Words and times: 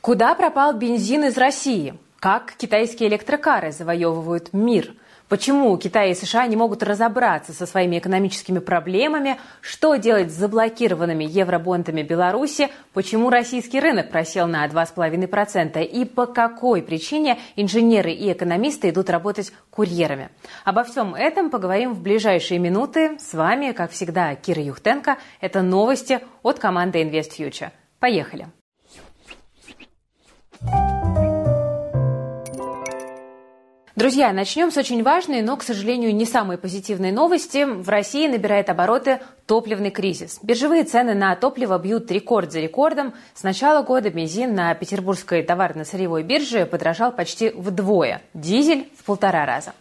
Куда 0.00 0.34
пропал 0.34 0.72
бензин 0.72 1.24
из 1.24 1.36
России? 1.36 1.94
Как 2.20 2.54
китайские 2.56 3.10
электрокары 3.10 3.70
завоевывают 3.70 4.54
мир? 4.54 4.94
Почему 5.28 5.76
Китай 5.76 6.10
и 6.10 6.14
США 6.14 6.46
не 6.46 6.56
могут 6.56 6.82
разобраться 6.82 7.52
со 7.52 7.66
своими 7.66 7.98
экономическими 7.98 8.60
проблемами? 8.60 9.38
Что 9.60 9.96
делать 9.96 10.32
с 10.32 10.36
заблокированными 10.36 11.24
евробондами 11.24 12.02
Беларуси? 12.02 12.70
Почему 12.94 13.28
российский 13.28 13.78
рынок 13.78 14.10
просел 14.10 14.46
на 14.46 14.66
2,5%? 14.66 15.84
И 15.84 16.04
по 16.06 16.26
какой 16.26 16.82
причине 16.82 17.38
инженеры 17.56 18.10
и 18.10 18.32
экономисты 18.32 18.88
идут 18.88 19.10
работать 19.10 19.52
курьерами? 19.70 20.30
Обо 20.64 20.82
всем 20.82 21.14
этом 21.14 21.50
поговорим 21.50 21.92
в 21.92 22.02
ближайшие 22.02 22.58
минуты. 22.58 23.18
С 23.18 23.34
вами, 23.34 23.72
как 23.72 23.90
всегда, 23.90 24.34
Кира 24.34 24.62
Юхтенко. 24.62 25.18
Это 25.42 25.60
новости 25.60 26.20
от 26.42 26.58
команды 26.58 27.02
InvestFuture. 27.02 27.70
Поехали! 27.98 28.48
you 30.62 31.09
Друзья, 33.96 34.32
начнем 34.32 34.70
с 34.70 34.76
очень 34.76 35.02
важной, 35.02 35.42
но, 35.42 35.56
к 35.56 35.64
сожалению, 35.64 36.14
не 36.14 36.24
самой 36.24 36.58
позитивной 36.58 37.10
новости. 37.10 37.64
В 37.64 37.88
России 37.88 38.28
набирает 38.28 38.70
обороты 38.70 39.18
топливный 39.46 39.90
кризис. 39.90 40.38
Биржевые 40.44 40.84
цены 40.84 41.14
на 41.14 41.34
топливо 41.34 41.76
бьют 41.76 42.08
рекорд 42.12 42.52
за 42.52 42.60
рекордом. 42.60 43.14
С 43.34 43.42
начала 43.42 43.82
года 43.82 44.08
бензин 44.08 44.54
на 44.54 44.72
петербургской 44.74 45.42
товарно-сырьевой 45.42 46.22
бирже 46.22 46.66
подорожал 46.66 47.10
почти 47.10 47.50
вдвое, 47.50 48.22
дизель 48.32 48.88
в 48.96 49.02
полтора 49.02 49.44
раза. 49.44 49.72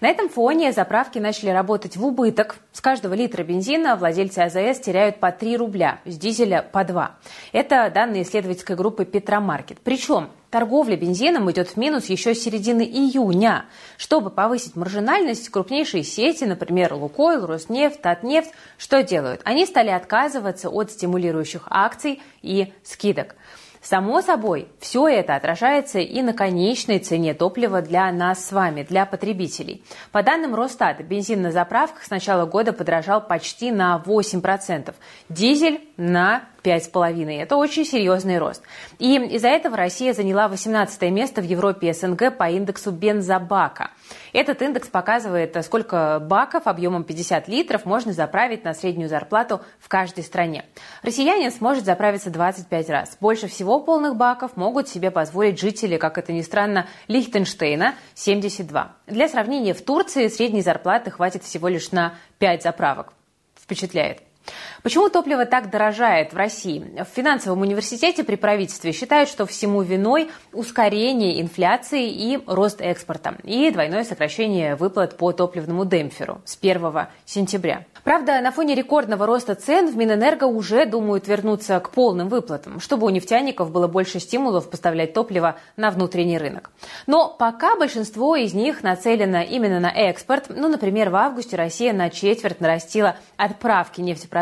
На 0.00 0.08
этом 0.08 0.30
фоне 0.30 0.72
заправки 0.72 1.18
начали 1.18 1.50
работать 1.50 1.98
в 1.98 2.06
убыток. 2.06 2.56
С 2.72 2.80
каждого 2.80 3.12
литра 3.12 3.42
бензина 3.42 3.96
владельцы 3.96 4.38
АЗС 4.38 4.80
теряют 4.80 5.20
по 5.20 5.30
3 5.30 5.58
рубля, 5.58 6.00
с 6.06 6.16
дизеля 6.16 6.62
по 6.62 6.84
2. 6.84 7.16
Это 7.52 7.90
данные 7.94 8.22
исследовательской 8.22 8.76
группы 8.76 9.04
«Петромаркет». 9.04 9.76
Причем 9.84 10.30
Торговля 10.50 10.96
бензином 10.96 11.50
идет 11.50 11.68
в 11.68 11.76
минус 11.76 12.06
еще 12.06 12.34
с 12.34 12.42
середины 12.42 12.82
июня. 12.82 13.66
Чтобы 13.98 14.30
повысить 14.30 14.76
маржинальность, 14.76 15.50
крупнейшие 15.50 16.04
сети, 16.04 16.44
например, 16.44 16.94
Лукойл, 16.94 17.44
Роснефть, 17.44 18.00
Татнефть, 18.00 18.52
что 18.78 19.02
делают? 19.02 19.42
Они 19.44 19.66
стали 19.66 19.90
отказываться 19.90 20.70
от 20.70 20.90
стимулирующих 20.90 21.64
акций 21.68 22.22
и 22.40 22.72
скидок. 22.82 23.34
Само 23.82 24.22
собой, 24.22 24.68
все 24.80 25.06
это 25.06 25.36
отражается 25.36 26.00
и 26.00 26.20
на 26.22 26.32
конечной 26.32 26.98
цене 26.98 27.32
топлива 27.32 27.80
для 27.80 28.10
нас 28.10 28.44
с 28.44 28.52
вами, 28.52 28.82
для 28.82 29.06
потребителей. 29.06 29.84
По 30.10 30.22
данным 30.22 30.54
Росстата, 30.54 31.02
бензин 31.02 31.42
на 31.42 31.52
заправках 31.52 32.02
с 32.02 32.10
начала 32.10 32.44
года 32.44 32.72
подорожал 32.72 33.20
почти 33.20 33.70
на 33.70 34.02
8%, 34.04 34.94
дизель 35.28 35.88
на 35.96 36.42
5,5. 36.62 37.42
Это 37.42 37.56
очень 37.56 37.84
серьезный 37.84 38.38
рост. 38.38 38.62
И 38.98 39.16
из-за 39.16 39.48
этого 39.48 39.76
Россия 39.76 40.12
заняла 40.12 40.48
18 40.48 41.02
место 41.10 41.40
в 41.40 41.44
Европе 41.44 41.92
СНГ 41.92 42.36
по 42.36 42.48
индексу 42.50 42.90
бензобака. 42.90 43.90
Этот 44.32 44.62
индекс 44.62 44.88
показывает, 44.88 45.56
сколько 45.64 46.20
баков 46.20 46.66
объемом 46.66 47.04
50 47.04 47.48
литров 47.48 47.84
можно 47.84 48.12
заправить 48.12 48.64
на 48.64 48.74
среднюю 48.74 49.08
зарплату 49.08 49.60
в 49.78 49.88
каждой 49.88 50.24
стране. 50.24 50.64
Россиянин 51.02 51.50
сможет 51.50 51.84
заправиться 51.84 52.30
25 52.30 52.90
раз. 52.90 53.16
Больше 53.20 53.48
всего 53.48 53.80
полных 53.80 54.16
баков 54.16 54.56
могут 54.56 54.88
себе 54.88 55.10
позволить 55.10 55.60
жители, 55.60 55.96
как 55.96 56.18
это 56.18 56.32
ни 56.32 56.42
странно, 56.42 56.86
Лихтенштейна– 57.08 57.94
72. 58.14 58.96
Для 59.06 59.28
сравнения, 59.28 59.74
в 59.74 59.82
Турции 59.82 60.28
средней 60.28 60.62
зарплаты 60.62 61.10
хватит 61.10 61.42
всего 61.42 61.68
лишь 61.68 61.92
на 61.92 62.14
5 62.38 62.62
заправок. 62.62 63.12
Впечатляет. 63.54 64.27
Почему 64.82 65.08
топливо 65.08 65.44
так 65.44 65.70
дорожает 65.70 66.32
в 66.32 66.36
России? 66.36 66.84
В 66.98 67.14
финансовом 67.14 67.62
университете 67.62 68.24
при 68.24 68.36
правительстве 68.36 68.92
считают, 68.92 69.28
что 69.28 69.44
всему 69.44 69.82
виной 69.82 70.30
ускорение 70.52 71.40
инфляции 71.40 72.08
и 72.08 72.40
рост 72.46 72.80
экспорта, 72.80 73.36
и 73.44 73.70
двойное 73.70 74.04
сокращение 74.04 74.76
выплат 74.76 75.16
по 75.16 75.32
топливному 75.32 75.84
демпферу 75.84 76.40
с 76.44 76.56
1 76.60 77.08
сентября. 77.26 77.84
Правда, 78.04 78.40
на 78.40 78.50
фоне 78.52 78.74
рекордного 78.74 79.26
роста 79.26 79.54
цен 79.54 79.90
в 79.90 79.96
Минэнерго 79.96 80.44
уже 80.44 80.86
думают 80.86 81.28
вернуться 81.28 81.78
к 81.80 81.90
полным 81.90 82.28
выплатам, 82.28 82.80
чтобы 82.80 83.06
у 83.06 83.10
нефтяников 83.10 83.70
было 83.70 83.88
больше 83.88 84.20
стимулов 84.20 84.70
поставлять 84.70 85.12
топливо 85.12 85.56
на 85.76 85.90
внутренний 85.90 86.38
рынок. 86.38 86.70
Но 87.06 87.28
пока 87.28 87.76
большинство 87.76 88.36
из 88.36 88.54
них 88.54 88.82
нацелено 88.82 89.42
именно 89.42 89.80
на 89.80 89.90
экспорт. 89.90 90.46
Ну, 90.48 90.68
например, 90.68 91.10
в 91.10 91.16
августе 91.16 91.56
Россия 91.56 91.92
на 91.92 92.10
четверть 92.10 92.60
нарастила 92.60 93.16
отправки 93.36 94.00
нефтепродуктов 94.00 94.37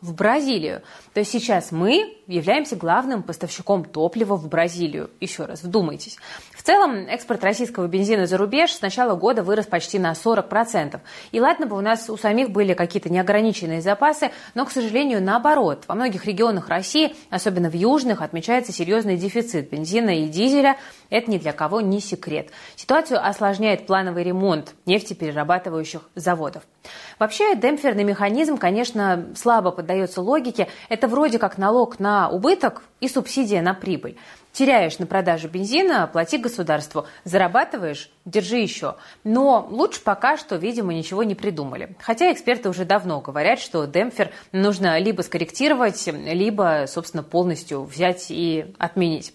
в 0.00 0.14
Бразилию. 0.14 0.82
То 1.14 1.20
есть 1.20 1.32
сейчас 1.32 1.72
мы 1.72 2.16
являемся 2.26 2.76
главным 2.76 3.22
поставщиком 3.22 3.84
топлива 3.84 4.36
в 4.36 4.48
Бразилию. 4.48 5.10
Еще 5.20 5.44
раз, 5.44 5.62
вдумайтесь. 5.62 6.18
Целом, 6.66 7.06
экспорт 7.06 7.44
российского 7.44 7.86
бензина 7.86 8.26
за 8.26 8.36
рубеж 8.36 8.72
с 8.72 8.80
начала 8.82 9.14
года 9.14 9.44
вырос 9.44 9.66
почти 9.66 10.00
на 10.00 10.10
40%. 10.14 10.98
И 11.30 11.40
ладно 11.40 11.66
бы 11.66 11.76
у 11.76 11.80
нас 11.80 12.10
у 12.10 12.16
самих 12.16 12.50
были 12.50 12.74
какие-то 12.74 13.08
неограниченные 13.08 13.80
запасы, 13.80 14.32
но, 14.54 14.64
к 14.64 14.72
сожалению, 14.72 15.22
наоборот. 15.22 15.84
Во 15.86 15.94
многих 15.94 16.24
регионах 16.24 16.68
России, 16.68 17.14
особенно 17.30 17.70
в 17.70 17.74
южных, 17.74 18.20
отмечается 18.20 18.72
серьезный 18.72 19.16
дефицит 19.16 19.70
бензина 19.70 20.10
и 20.10 20.26
дизеля. 20.26 20.76
Это 21.08 21.30
ни 21.30 21.38
для 21.38 21.52
кого 21.52 21.80
не 21.80 22.00
секрет. 22.00 22.48
Ситуацию 22.74 23.24
осложняет 23.24 23.86
плановый 23.86 24.24
ремонт 24.24 24.74
нефтеперерабатывающих 24.86 26.00
заводов. 26.16 26.64
Вообще, 27.20 27.54
демпферный 27.54 28.02
механизм, 28.02 28.58
конечно, 28.58 29.28
слабо 29.36 29.70
поддается 29.70 30.20
логике. 30.20 30.66
Это 30.88 31.06
вроде 31.06 31.38
как 31.38 31.58
налог 31.58 32.00
на 32.00 32.28
убыток 32.28 32.82
и 33.00 33.06
субсидия 33.06 33.62
на 33.62 33.72
прибыль. 33.72 34.16
Теряешь 34.56 34.98
на 34.98 35.04
продаже 35.04 35.48
бензина, 35.48 36.08
плати 36.10 36.38
государству. 36.38 37.06
Зарабатываешь, 37.24 38.08
держи 38.24 38.56
еще. 38.56 38.94
Но 39.22 39.68
лучше 39.70 40.00
пока 40.00 40.38
что, 40.38 40.56
видимо, 40.56 40.94
ничего 40.94 41.24
не 41.24 41.34
придумали. 41.34 41.94
Хотя 42.00 42.32
эксперты 42.32 42.70
уже 42.70 42.86
давно 42.86 43.20
говорят, 43.20 43.58
что 43.60 43.84
демпфер 43.84 44.30
нужно 44.52 44.98
либо 44.98 45.20
скорректировать, 45.20 46.06
либо, 46.06 46.86
собственно, 46.88 47.22
полностью 47.22 47.82
взять 47.82 48.30
и 48.30 48.74
отменить. 48.78 49.34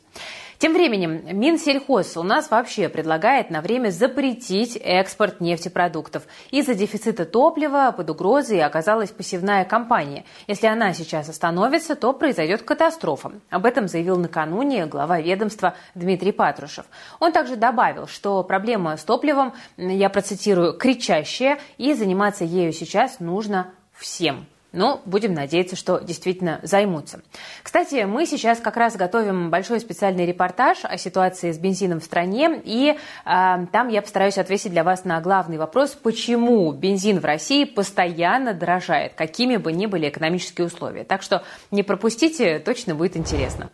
Тем 0.61 0.73
временем 0.73 1.23
Минсельхоз 1.39 2.15
у 2.17 2.21
нас 2.21 2.51
вообще 2.51 2.87
предлагает 2.87 3.49
на 3.49 3.61
время 3.61 3.89
запретить 3.89 4.77
экспорт 4.79 5.41
нефтепродуктов. 5.41 6.21
Из-за 6.51 6.75
дефицита 6.75 7.25
топлива 7.25 7.91
под 7.97 8.11
угрозой 8.11 8.61
оказалась 8.61 9.09
посевная 9.09 9.65
компания. 9.65 10.23
Если 10.45 10.67
она 10.67 10.93
сейчас 10.93 11.29
остановится, 11.29 11.95
то 11.95 12.13
произойдет 12.13 12.61
катастрофа. 12.61 13.31
Об 13.49 13.65
этом 13.65 13.87
заявил 13.87 14.17
накануне 14.17 14.85
глава 14.85 15.19
ведомства 15.19 15.73
Дмитрий 15.95 16.31
Патрушев. 16.31 16.85
Он 17.19 17.31
также 17.31 17.55
добавил, 17.55 18.05
что 18.05 18.43
проблема 18.43 18.97
с 18.97 19.03
топливом, 19.03 19.53
я 19.77 20.09
процитирую, 20.09 20.77
кричащая, 20.77 21.57
и 21.79 21.95
заниматься 21.95 22.43
ею 22.43 22.71
сейчас 22.71 23.19
нужно 23.19 23.73
всем. 23.93 24.45
Но 24.71 25.01
будем 25.05 25.33
надеяться, 25.33 25.75
что 25.75 25.99
действительно 25.99 26.59
займутся. 26.63 27.21
Кстати, 27.61 28.03
мы 28.05 28.25
сейчас 28.25 28.59
как 28.59 28.77
раз 28.77 28.95
готовим 28.95 29.49
большой 29.49 29.79
специальный 29.79 30.25
репортаж 30.25 30.79
о 30.83 30.97
ситуации 30.97 31.51
с 31.51 31.57
бензином 31.57 31.99
в 31.99 32.03
стране. 32.03 32.61
И 32.63 32.91
э, 32.91 32.95
там 33.25 33.87
я 33.89 34.01
постараюсь 34.01 34.37
ответить 34.37 34.71
для 34.71 34.83
вас 34.83 35.03
на 35.03 35.19
главный 35.19 35.57
вопрос, 35.57 35.91
почему 35.91 36.71
бензин 36.71 37.19
в 37.19 37.25
России 37.25 37.65
постоянно 37.65 38.53
дорожает, 38.53 39.13
какими 39.15 39.57
бы 39.57 39.73
ни 39.73 39.87
были 39.87 40.07
экономические 40.07 40.67
условия. 40.67 41.03
Так 41.03 41.21
что 41.21 41.43
не 41.69 41.83
пропустите, 41.83 42.59
точно 42.59 42.95
будет 42.95 43.17
интересно. 43.17 43.71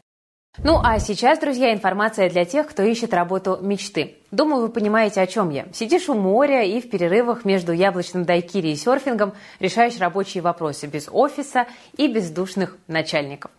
Ну 0.64 0.80
а 0.84 0.98
сейчас, 0.98 1.38
друзья, 1.38 1.72
информация 1.72 2.30
для 2.32 2.44
тех, 2.44 2.68
кто 2.68 2.82
ищет 2.82 3.14
работу 3.14 3.60
мечты. 3.62 4.16
Думаю, 4.32 4.64
вы 4.64 4.70
понимаете, 4.70 5.22
о 5.22 5.28
чем 5.28 5.52
я. 5.52 5.68
Сидишь 5.72 6.10
у 6.10 6.14
моря 6.14 6.62
и 6.62 6.82
в 6.82 6.90
перерывах 6.90 7.46
между 7.46 7.72
яблочным 7.72 8.26
дайкири 8.26 8.72
и 8.72 8.76
серфингом 8.76 9.34
решаешь 9.62 9.98
рабочие 10.00 10.44
вопросы 10.44 10.88
без 10.88 11.08
офиса 11.10 11.66
и 11.96 12.10
без 12.10 12.30
душных 12.30 12.76
начальников. 12.88 13.52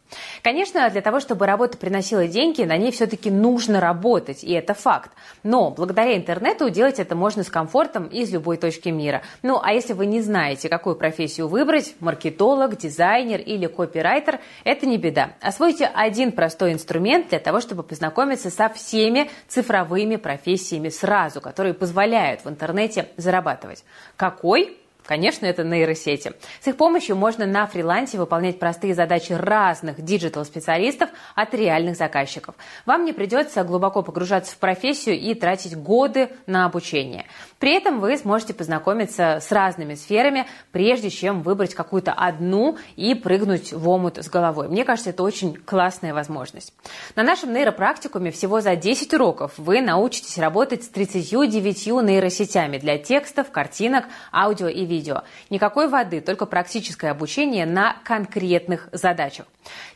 Конечно, 0.43 0.89
для 0.91 1.01
того, 1.01 1.21
чтобы 1.21 1.47
работа 1.47 1.79
приносила 1.79 2.27
деньги, 2.27 2.63
на 2.63 2.77
ней 2.77 2.93
все-таки 2.93 3.31
нужно 3.31 3.81
работать, 3.81 4.43
и 4.43 4.53
это 4.53 4.75
факт. 4.75 5.11
Но 5.43 5.71
благодаря 5.71 6.17
интернету 6.17 6.71
делать 6.71 6.99
это 6.99 7.15
можно 7.15 7.45
с 7.45 7.49
комфортом 7.49 8.07
из 8.07 8.31
любой 8.31 8.57
точки 8.59 8.89
мира. 8.91 9.23
Ну, 9.43 9.61
а 9.63 9.73
если 9.73 9.93
вы 9.95 10.07
не 10.07 10.21
знаете, 10.21 10.69
какую 10.69 10.97
профессию 10.97 11.49
выбрать, 11.49 11.95
маркетолог, 12.01 12.77
дизайнер 12.77 13.41
или 13.41 13.67
копирайтер, 13.67 14.41
это 14.65 14.87
не 14.87 14.99
беда. 14.99 15.33
Освойте 15.41 15.87
один 15.87 16.33
простой 16.33 16.73
инструмент 16.73 17.29
для 17.29 17.39
того, 17.39 17.61
чтобы 17.61 17.83
познакомиться 17.83 18.51
со 18.51 18.69
всеми 18.69 19.31
цифровыми 19.49 20.17
профессиями 20.17 20.58
сразу, 20.91 21.41
которые 21.41 21.75
позволяют 21.75 22.45
в 22.45 22.49
интернете 22.49 23.09
зарабатывать. 23.17 23.85
Какой? 24.17 24.77
Конечно, 25.09 25.47
это 25.47 25.65
нейросети. 25.65 26.35
С 26.61 26.67
их 26.67 26.77
помощью 26.77 27.17
можно 27.17 27.47
на 27.47 27.67
фрилансе 27.67 28.19
выполнять 28.19 28.59
простые 28.59 28.95
задачи 28.95 29.33
разных 29.33 30.03
digital 30.03 30.38
-специалистов 30.38 31.09
от 31.35 31.55
реальных 31.55 31.97
заказчиков. 31.97 32.55
Вам 32.85 33.07
не 33.07 33.15
придется 33.15 33.65
глубоко 33.65 34.03
погружаться 34.03 34.55
в 34.55 34.59
профессию 34.59 35.19
и 35.19 35.33
тратить 35.33 35.79
годы 35.79 36.29
на 36.47 36.67
обучение. 36.67 37.25
При 37.59 37.75
этом 37.75 38.01
вы 38.01 38.19
сможете 38.19 38.53
познакомиться 38.53 39.39
с 39.41 39.51
разными 39.51 39.95
сферами, 39.95 40.47
прежде 40.73 41.09
чем 41.09 41.41
выбрать 41.41 41.75
какую-то 41.75 42.13
одну 42.13 42.77
и 42.97 43.15
прыгнуть 43.15 43.73
в 43.73 43.89
омут 43.89 44.19
с 44.19 44.29
головой. 44.29 44.69
Мне 44.69 44.85
кажется, 44.85 45.09
это 45.09 45.23
очень 45.23 45.55
классная 45.55 46.13
возможность. 46.13 46.75
На 47.17 47.23
нашем 47.23 47.55
нейропрактикуме 47.55 48.31
всего 48.31 48.61
за 48.61 48.77
10 48.77 49.15
уроков 49.15 49.55
вы 49.57 49.81
научитесь 49.81 50.37
работать 50.37 50.85
с 50.85 50.89
39 50.89 51.87
нейросетями 52.03 52.77
для 52.77 52.99
текстов, 52.99 53.51
картинок, 53.51 54.05
аудио 54.31 54.69
и 54.69 54.85
видео 54.85 54.98
видео. 54.99 55.23
Никакой 55.51 55.89
воды, 55.89 56.21
только 56.21 56.47
практическое 56.47 57.11
обучение 57.11 57.67
на 57.67 57.97
конкретных 58.05 58.89
задачах. 58.93 59.47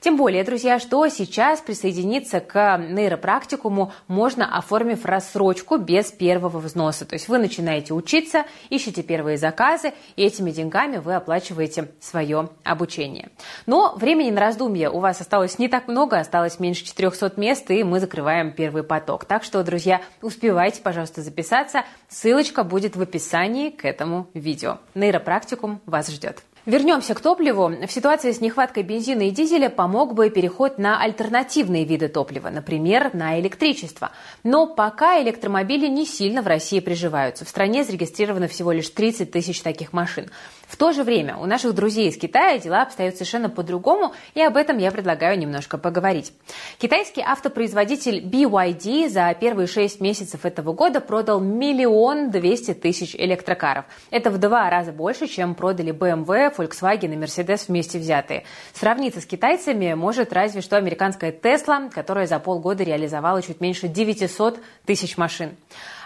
Тем 0.00 0.16
более, 0.16 0.44
друзья, 0.44 0.78
что 0.78 1.06
сейчас 1.08 1.60
присоединиться 1.60 2.40
к 2.40 2.78
нейропрактикуму 2.78 3.92
можно, 4.06 4.56
оформив 4.56 5.04
рассрочку 5.04 5.78
без 5.78 6.12
первого 6.12 6.58
взноса. 6.58 7.04
То 7.04 7.14
есть 7.14 7.28
вы 7.28 7.38
начинаете 7.38 7.94
учиться, 7.94 8.44
ищете 8.68 9.02
первые 9.02 9.38
заказы, 9.38 9.92
и 10.16 10.24
этими 10.24 10.50
деньгами 10.50 10.98
вы 10.98 11.14
оплачиваете 11.14 11.90
свое 12.00 12.50
обучение. 12.64 13.30
Но 13.66 13.94
времени 13.96 14.30
на 14.30 14.40
раздумье 14.40 14.90
у 14.90 14.98
вас 14.98 15.20
осталось 15.20 15.58
не 15.58 15.68
так 15.68 15.88
много, 15.88 16.18
осталось 16.18 16.60
меньше 16.60 16.84
400 16.84 17.32
мест, 17.36 17.70
и 17.70 17.82
мы 17.82 18.00
закрываем 18.00 18.52
первый 18.52 18.82
поток. 18.82 19.24
Так 19.24 19.44
что, 19.44 19.62
друзья, 19.62 20.00
успевайте, 20.20 20.82
пожалуйста, 20.82 21.22
записаться. 21.22 21.84
Ссылочка 22.08 22.64
будет 22.64 22.96
в 22.96 23.00
описании 23.02 23.70
к 23.70 23.84
этому 23.84 24.28
видео. 24.34 24.78
Нейропрактикум 24.94 25.80
вас 25.86 26.08
ждет. 26.10 26.42
Вернемся 26.64 27.14
к 27.14 27.20
топливу. 27.20 27.68
В 27.68 27.90
ситуации 27.90 28.30
с 28.30 28.40
нехваткой 28.40 28.84
бензина 28.84 29.22
и 29.22 29.30
дизеля 29.32 29.68
помог 29.68 30.14
бы 30.14 30.30
переход 30.30 30.78
на 30.78 31.02
альтернативные 31.02 31.84
виды 31.84 32.06
топлива, 32.06 32.50
например, 32.50 33.12
на 33.14 33.40
электричество. 33.40 34.12
Но 34.44 34.68
пока 34.68 35.20
электромобили 35.20 35.88
не 35.88 36.06
сильно 36.06 36.40
в 36.40 36.46
России 36.46 36.78
приживаются. 36.78 37.44
В 37.44 37.48
стране 37.48 37.82
зарегистрировано 37.82 38.46
всего 38.46 38.70
лишь 38.70 38.88
30 38.90 39.32
тысяч 39.32 39.60
таких 39.60 39.92
машин. 39.92 40.30
В 40.72 40.78
то 40.78 40.90
же 40.92 41.02
время 41.02 41.36
у 41.36 41.44
наших 41.44 41.74
друзей 41.74 42.08
из 42.08 42.16
Китая 42.16 42.58
дела 42.58 42.80
обстоят 42.80 43.16
совершенно 43.16 43.50
по-другому, 43.50 44.14
и 44.32 44.40
об 44.40 44.56
этом 44.56 44.78
я 44.78 44.90
предлагаю 44.90 45.38
немножко 45.38 45.76
поговорить. 45.76 46.32
Китайский 46.78 47.20
автопроизводитель 47.20 48.24
BYD 48.24 49.10
за 49.10 49.36
первые 49.38 49.66
шесть 49.66 50.00
месяцев 50.00 50.46
этого 50.46 50.72
года 50.72 51.02
продал 51.02 51.40
миллион 51.40 52.30
двести 52.30 52.72
тысяч 52.72 53.14
электрокаров. 53.14 53.84
Это 54.10 54.30
в 54.30 54.38
два 54.38 54.70
раза 54.70 54.92
больше, 54.92 55.26
чем 55.26 55.54
продали 55.54 55.92
BMW, 55.92 56.56
Volkswagen 56.56 57.12
и 57.12 57.18
Mercedes 57.18 57.66
вместе 57.68 57.98
взятые. 57.98 58.44
Сравниться 58.72 59.20
с 59.20 59.26
китайцами 59.26 59.92
может 59.92 60.32
разве 60.32 60.62
что 60.62 60.78
американская 60.78 61.32
Tesla, 61.32 61.90
которая 61.90 62.26
за 62.26 62.38
полгода 62.38 62.82
реализовала 62.82 63.42
чуть 63.42 63.60
меньше 63.60 63.88
900 63.88 64.58
тысяч 64.86 65.18
машин. 65.18 65.54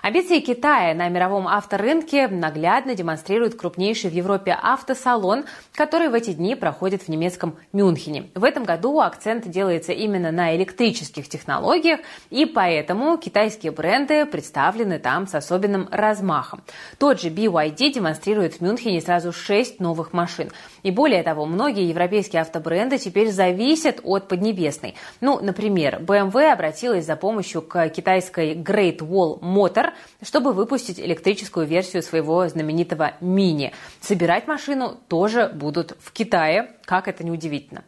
Амбиции 0.06 0.38
Китая 0.38 0.94
на 0.94 1.08
мировом 1.08 1.48
авторынке 1.48 2.28
наглядно 2.28 2.94
демонстрирует 2.94 3.56
крупнейший 3.56 4.08
в 4.08 4.12
Европе 4.12 4.55
автосалон, 4.60 5.44
который 5.74 6.08
в 6.08 6.14
эти 6.14 6.32
дни 6.32 6.54
проходит 6.54 7.02
в 7.02 7.08
немецком 7.08 7.56
Мюнхене. 7.72 8.30
В 8.34 8.44
этом 8.44 8.64
году 8.64 9.00
акцент 9.00 9.48
делается 9.48 9.92
именно 9.92 10.32
на 10.32 10.56
электрических 10.56 11.28
технологиях, 11.28 12.00
и 12.30 12.46
поэтому 12.46 13.18
китайские 13.18 13.72
бренды 13.72 14.26
представлены 14.26 14.98
там 14.98 15.26
с 15.26 15.34
особенным 15.34 15.88
размахом. 15.90 16.62
Тот 16.98 17.20
же 17.20 17.28
BYD 17.28 17.92
демонстрирует 17.92 18.54
в 18.54 18.60
Мюнхене 18.60 19.00
сразу 19.00 19.32
шесть 19.32 19.80
новых 19.80 20.12
машин. 20.12 20.50
И 20.82 20.90
более 20.90 21.22
того, 21.22 21.46
многие 21.46 21.88
европейские 21.88 22.42
автобренды 22.42 22.98
теперь 22.98 23.30
зависят 23.30 24.00
от 24.02 24.28
Поднебесной. 24.28 24.94
Ну, 25.20 25.40
например, 25.40 26.00
BMW 26.00 26.52
обратилась 26.52 27.06
за 27.06 27.16
помощью 27.16 27.62
к 27.62 27.88
китайской 27.88 28.54
Great 28.54 28.98
Wall 28.98 29.40
Motor, 29.40 29.92
чтобы 30.22 30.52
выпустить 30.52 30.98
электрическую 31.00 31.66
версию 31.66 32.02
своего 32.02 32.46
знаменитого 32.48 33.12
Мини. 33.20 33.72
Собирать 34.00 34.45
машину 34.46 34.98
тоже 35.08 35.48
будут 35.48 35.96
в 36.00 36.12
Китае, 36.12 36.76
как 36.84 37.08
это 37.08 37.24
неудивительно. 37.24 37.84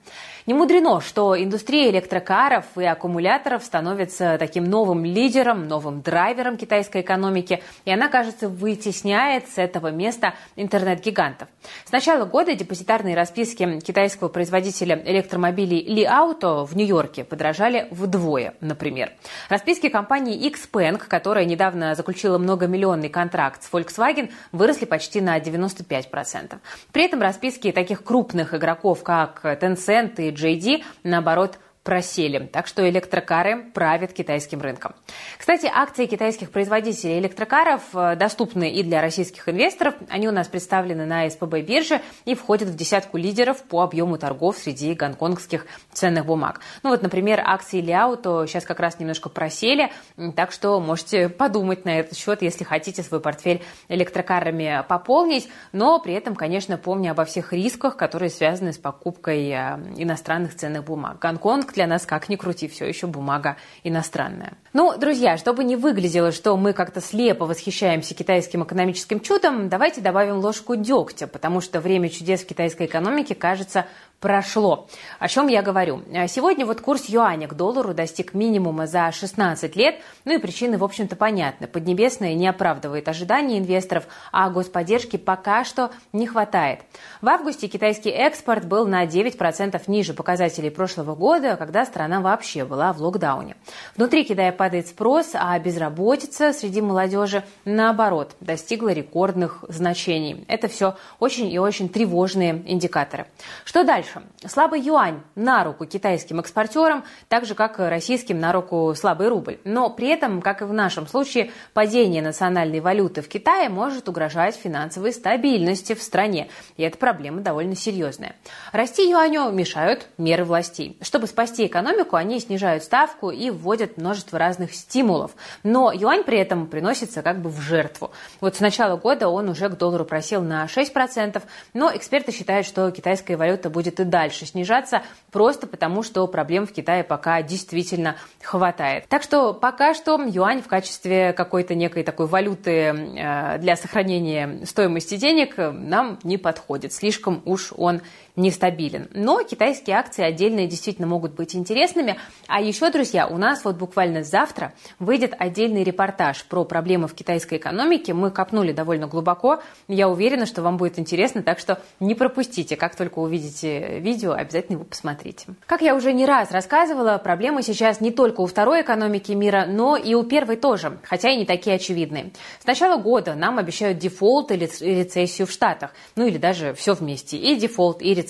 Не 0.49 0.55
мудрено, 0.55 1.03
что 1.03 1.39
индустрия 1.39 1.91
электрокаров 1.91 2.65
и 2.79 2.85
аккумуляторов 2.87 3.62
становится 3.62 4.39
таким 4.39 4.65
новым 4.65 5.05
лидером, 5.05 5.69
новым 5.69 6.00
драйвером 6.00 6.56
китайской 6.56 7.03
экономики, 7.03 7.62
и 7.85 7.91
она, 7.91 8.09
кажется, 8.09 8.49
вытесняет 8.49 9.47
с 9.47 9.59
этого 9.59 9.91
места 9.91 10.33
интернет-гигантов. 10.56 11.49
С 11.85 11.93
начала 11.93 12.25
года 12.25 12.55
депозитарные 12.55 13.15
расписки 13.15 13.79
китайского 13.81 14.29
производителя 14.29 14.99
электромобилей 15.05 15.87
Li 15.87 16.06
Auto 16.06 16.65
в 16.65 16.75
Нью-Йорке 16.75 17.25
подорожали 17.25 17.87
вдвое, 17.91 18.55
например. 18.62 19.12
Расписки 19.51 19.91
компании 19.91 20.51
Xpeng, 20.51 20.97
которая 20.97 21.44
недавно 21.44 21.94
заключила 21.94 22.39
многомиллионный 22.39 23.11
контракт 23.11 23.62
с 23.65 23.71
Volkswagen, 23.71 24.31
выросли 24.53 24.87
почти 24.87 25.21
на 25.21 25.39
95%. 25.39 26.56
При 26.91 27.05
этом 27.05 27.21
расписки 27.21 27.71
таких 27.71 28.03
крупных 28.03 28.55
игроков, 28.55 29.03
как 29.03 29.43
Tencent 29.44 30.15
и 30.17 30.38
JD, 30.38 30.82
наоборот, 31.02 31.58
просели. 31.83 32.47
Так 32.47 32.67
что 32.67 32.89
электрокары 32.89 33.71
правят 33.73 34.13
китайским 34.13 34.61
рынком. 34.61 34.95
Кстати, 35.39 35.71
акции 35.73 36.07
китайских 36.07 36.51
производителей 36.51 37.19
электрокаров 37.19 37.83
э, 37.95 38.17
доступны 38.17 38.71
и 38.71 38.83
для 38.83 39.01
российских 39.01 39.49
инвесторов. 39.49 39.95
Они 40.09 40.29
у 40.29 40.33
нас 40.33 40.49
представлены 40.49 41.07
на 41.07 41.29
СПБ 41.29 41.61
бирже 41.61 42.03
и 42.25 42.35
входят 42.35 42.69
в 42.69 42.77
десятку 42.77 43.17
лидеров 43.17 43.63
по 43.63 43.83
объему 43.83 44.19
торгов 44.19 44.59
среди 44.59 44.93
гонконгских 44.93 45.67
ценных 45.93 46.27
бумаг. 46.27 46.61
Ну 46.83 46.91
вот, 46.91 47.03
например, 47.03 47.41
акции 47.45 47.81
Ляуто 47.81 48.47
сейчас 48.47 48.65
как 48.65 48.81
раз 48.81 48.99
немножко 48.99 49.29
просели, 49.29 49.91
так 50.37 50.53
что 50.53 50.81
можете 50.81 51.29
подумать 51.29 51.85
на 51.85 52.01
этот 52.01 52.19
счет, 52.19 52.43
если 52.43 52.65
хотите 52.65 53.03
свой 53.03 53.21
портфель 53.21 53.63
электрокарами 53.89 54.85
пополнить, 54.89 55.49
но 55.73 55.99
при 56.01 56.15
этом, 56.15 56.35
конечно, 56.35 56.77
помня 56.77 57.13
обо 57.13 57.25
всех 57.25 57.53
рисках, 57.53 57.97
которые 57.97 58.31
связаны 58.31 58.73
с 58.73 58.79
покупкой 58.79 59.49
э, 59.49 59.79
иностранных 59.97 60.55
ценных 60.55 60.85
бумаг. 60.85 61.19
Гонконг 61.19 61.78
для 61.79 61.87
нас, 61.87 62.07
как 62.07 62.29
ни 62.29 62.35
крути, 62.35 62.67
все 62.67 62.87
еще 62.87 63.07
бумага 63.07 63.57
иностранная. 63.85 64.55
Ну, 64.73 64.99
друзья, 64.99 65.37
чтобы 65.37 65.63
не 65.63 65.77
выглядело, 65.77 66.33
что 66.33 66.57
мы 66.57 66.73
как-то 66.73 67.01
слепо 67.01 67.47
восхищаемся 67.47 68.15
китайским 68.15 68.65
экономическим 68.65 69.21
чудом, 69.21 69.69
давайте 69.69 70.01
добавим 70.01 70.39
ложку 70.39 70.75
дегтя, 70.75 71.29
потому 71.29 71.61
что 71.61 71.81
время 71.81 72.09
чудес 72.09 72.41
в 72.41 72.47
китайской 72.47 72.87
экономике, 72.87 73.37
кажется, 73.37 73.87
прошло. 74.20 74.88
О 75.19 75.29
чем 75.29 75.47
я 75.47 75.62
говорю? 75.62 76.03
А 76.12 76.26
сегодня 76.26 76.67
вот 76.67 76.81
курс 76.81 77.09
юаня 77.09 77.47
к 77.47 77.55
доллару 77.55 77.94
достиг 77.94 78.35
минимума 78.35 78.87
за 78.87 79.11
16 79.12 79.76
лет, 79.76 80.00
ну 80.25 80.35
и 80.35 80.38
причины, 80.38 80.76
в 80.76 80.85
общем-то, 80.85 81.15
понятны. 81.15 81.67
Поднебесная 81.69 82.35
не 82.35 82.49
оправдывает 82.49 83.09
ожидания 83.09 83.59
инвесторов, 83.59 84.06
а 84.32 84.50
господдержки 84.50 85.17
пока 85.17 85.65
что 85.65 85.91
не 86.12 86.26
хватает. 86.26 86.81
В 87.23 87.29
августе 87.29 87.69
китайский 87.69 88.11
экспорт 88.11 88.65
был 88.65 88.87
на 88.87 89.05
9% 89.05 89.81
ниже 89.87 90.15
показателей 90.15 90.70
прошлого 90.70 91.15
года, 91.15 91.56
когда 91.56 91.85
страна 91.85 92.20
вообще 92.20 92.65
была 92.65 92.93
в 92.93 93.00
локдауне. 93.00 93.56
Внутри 93.97 94.25
Китая 94.25 94.53
падает 94.53 94.88
спрос, 94.88 95.31
а 95.35 95.56
безработица 95.59 96.53
среди 96.53 96.81
молодежи, 96.81 97.44
наоборот, 97.65 98.34
достигла 98.41 98.89
рекордных 98.89 99.65
значений. 99.69 100.44
Это 100.48 100.69
все 100.69 100.96
очень 101.20 101.51
и 101.51 101.58
очень 101.58 101.89
тревожные 101.89 102.63
индикаторы. 102.67 103.27
Что 103.65 103.84
дальше? 103.84 104.07
Дальше. 104.15 104.29
Слабый 104.46 104.81
юань 104.81 105.20
на 105.34 105.65
руку 105.65 105.84
китайским 105.84 106.41
экспортерам, 106.41 107.05
так 107.29 107.44
же, 107.44 107.55
как 107.55 107.79
российским 107.79 108.38
на 108.38 108.53
руку 108.53 108.94
слабый 108.96 109.29
рубль. 109.29 109.58
Но 109.65 109.91
при 109.91 110.08
этом, 110.08 110.41
как 110.43 110.62
и 110.62 110.65
в 110.65 110.72
нашем 110.72 111.06
случае, 111.06 111.50
падение 111.74 112.22
национальной 112.22 112.81
валюты 112.81 113.22
в 113.22 113.29
Китае 113.29 113.69
может 113.69 114.08
угрожать 114.08 114.56
финансовой 114.56 115.12
стабильности 115.12 115.94
в 115.94 116.03
стране. 116.03 116.48
И 116.77 116.82
эта 116.82 116.96
проблема 116.96 117.41
довольно 117.41 117.77
серьезная. 117.77 118.36
Расти 118.72 119.08
юаню 119.10 119.50
мешают 119.50 120.06
меры 120.19 120.44
властей. 120.44 120.98
Чтобы 121.03 121.27
спасти 121.27 121.67
экономику, 121.67 122.17
они 122.17 122.41
снижают 122.41 122.84
ставку 122.84 123.31
и 123.31 123.50
вводят 123.50 123.96
множество 123.96 124.38
разных 124.38 124.74
стимулов. 124.74 125.32
Но 125.62 125.93
юань 125.93 126.24
при 126.24 126.38
этом 126.38 126.67
приносится 126.67 127.22
как 127.22 127.41
бы 127.41 127.50
в 127.50 127.60
жертву. 127.60 128.10
Вот 128.41 128.56
с 128.56 128.60
начала 128.60 128.96
года 128.96 129.29
он 129.29 129.48
уже 129.48 129.69
к 129.69 129.77
доллару 129.77 130.05
просел 130.05 130.43
на 130.43 130.65
6%, 130.67 131.43
но 131.74 131.94
эксперты 131.94 132.32
считают, 132.32 132.67
что 132.67 132.91
китайская 132.91 133.36
валюта 133.36 133.70
будет 133.70 133.97
и 134.00 134.05
дальше 134.05 134.46
снижаться, 134.46 135.02
просто 135.31 135.67
потому 135.67 136.02
что 136.02 136.26
проблем 136.26 136.67
в 136.67 136.72
Китае 136.72 137.05
пока 137.05 137.43
действительно 137.43 138.17
хватает. 138.43 139.06
Так 139.08 139.22
что 139.22 139.52
пока 139.55 139.94
что 139.94 140.20
юань 140.22 140.62
в 140.62 140.69
качестве 140.69 141.32
какой-то 141.32 141.74
некой 141.74 142.02
такой 142.02 142.26
валюты 142.26 142.70
э, 142.70 143.58
для 143.58 143.76
сохранения 143.76 144.64
стоимости 144.64 145.17
денег 145.17 145.55
нам 145.56 146.19
не 146.22 146.38
подходит. 146.38 146.93
Слишком 146.93 147.43
уж 147.44 147.72
он 147.76 148.00
нестабилен. 148.39 149.09
Но 149.13 149.43
китайские 149.43 149.97
акции 149.97 150.23
отдельные 150.23 150.67
действительно 150.67 151.07
могут 151.07 151.35
быть 151.35 151.55
интересными. 151.55 152.17
А 152.47 152.61
еще, 152.61 152.91
друзья, 152.91 153.27
у 153.27 153.37
нас 153.37 153.65
вот 153.65 153.77
буквально 153.77 154.23
завтра 154.23 154.73
выйдет 154.99 155.35
отдельный 155.39 155.83
репортаж 155.83 156.45
про 156.45 156.65
проблемы 156.65 157.09
в 157.09 157.15
китайской 157.15 157.59
экономике. 157.59 158.15
Мы 158.15 158.31
копнули 158.31 158.73
довольно 158.73 159.09
глубоко. 159.09 159.61
Я 159.89 160.09
уверена, 160.09 160.47
что 160.47 160.63
вам 160.63 160.77
будет 160.77 160.99
интересно, 160.99 161.43
так 161.43 161.59
что 161.59 161.83
не 162.01 162.15
пропустите. 162.15 162.77
Как 162.77 162.95
только 162.95 163.19
увидите 163.19 163.99
видео, 163.99 164.33
обязательно 164.33 164.77
его 164.77 164.85
посмотрите. 164.85 165.47
Как 165.67 165.83
я 165.83 165.95
уже 165.95 166.13
не 166.13 166.25
раз 166.25 166.53
рассказывала, 166.53 167.19
проблемы 167.19 167.63
сейчас 167.63 168.01
не 168.01 168.13
только 168.13 168.41
у 168.41 168.47
второй 168.47 168.83
экономики 168.83 169.33
мира, 169.33 169.67
но 169.69 169.97
и 169.97 170.15
у 170.15 170.23
первой 170.23 170.57
тоже, 170.57 170.99
хотя 171.03 171.31
и 171.31 171.37
не 171.37 171.45
такие 171.45 171.77
очевидные. 171.77 172.31
С 172.61 172.67
начала 172.67 172.97
года 173.01 173.35
нам 173.35 173.59
обещают 173.59 173.99
дефолт 173.99 174.53
или 174.53 174.71
рецессию 174.81 175.47
в 175.47 175.51
Штатах, 175.51 175.93
ну 176.15 176.27
или 176.27 176.39
даже 176.39 176.73
все 176.75 176.95
вместе, 176.95 177.37
и 177.37 177.57
дефолт, 177.57 178.01
и 178.01 178.15
рецессию. 178.15 178.28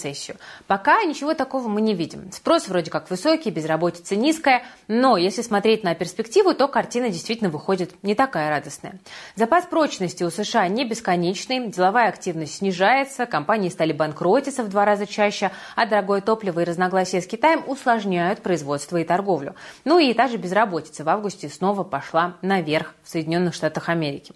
Пока 0.67 1.03
ничего 1.05 1.35
такого 1.35 1.69
мы 1.69 1.81
не 1.81 1.95
видим. 1.95 2.31
Спрос 2.33 2.69
вроде 2.69 2.91
как 2.91 3.11
высокий, 3.11 3.51
безработица 3.51 4.17
низкая, 4.17 4.63
но 4.87 5.17
если 5.17 5.43
смотреть 5.43 5.83
на 5.83 5.95
перспективу, 5.95 6.55
то 6.55 6.69
картина 6.69 7.11
действительно 7.11 7.51
выходит 7.51 7.95
не 8.03 8.15
такая 8.15 8.51
радостная. 8.51 9.01
Запас 9.35 9.65
прочности 9.65 10.23
у 10.23 10.31
США 10.31 10.69
не 10.69 10.85
бесконечный, 10.85 11.69
деловая 11.69 12.09
активность 12.09 12.57
снижается, 12.57 13.27
компании 13.27 13.69
стали 13.69 13.93
банкротиться 13.93 14.63
в 14.63 14.69
два 14.69 14.85
раза 14.85 15.07
чаще, 15.07 15.51
а 15.77 15.87
дорогое 15.87 16.21
топливо 16.21 16.61
и 16.61 16.65
разногласия 16.65 17.21
с 17.21 17.27
Китаем 17.27 17.63
усложняют 17.67 18.41
производство 18.41 18.97
и 18.97 19.05
торговлю. 19.05 19.55
Ну 19.85 19.99
и 19.99 20.15
та 20.15 20.29
же 20.29 20.37
безработица 20.37 21.05
в 21.05 21.09
августе 21.09 21.49
снова 21.49 21.85
пошла 21.85 22.37
наверх 22.43 22.95
в 23.03 23.11
Соединенных 23.11 23.55
Штатах 23.55 23.89
Америки. 23.89 24.33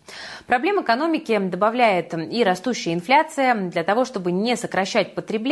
Проблем 0.47 0.83
экономики 0.83 1.39
добавляет 1.39 2.15
и 2.15 2.43
растущая 2.43 2.95
инфляция. 2.95 3.55
Для 3.55 3.85
того, 3.85 4.05
чтобы 4.05 4.33
не 4.33 4.57
сокращать 4.57 5.15
потребление, 5.15 5.52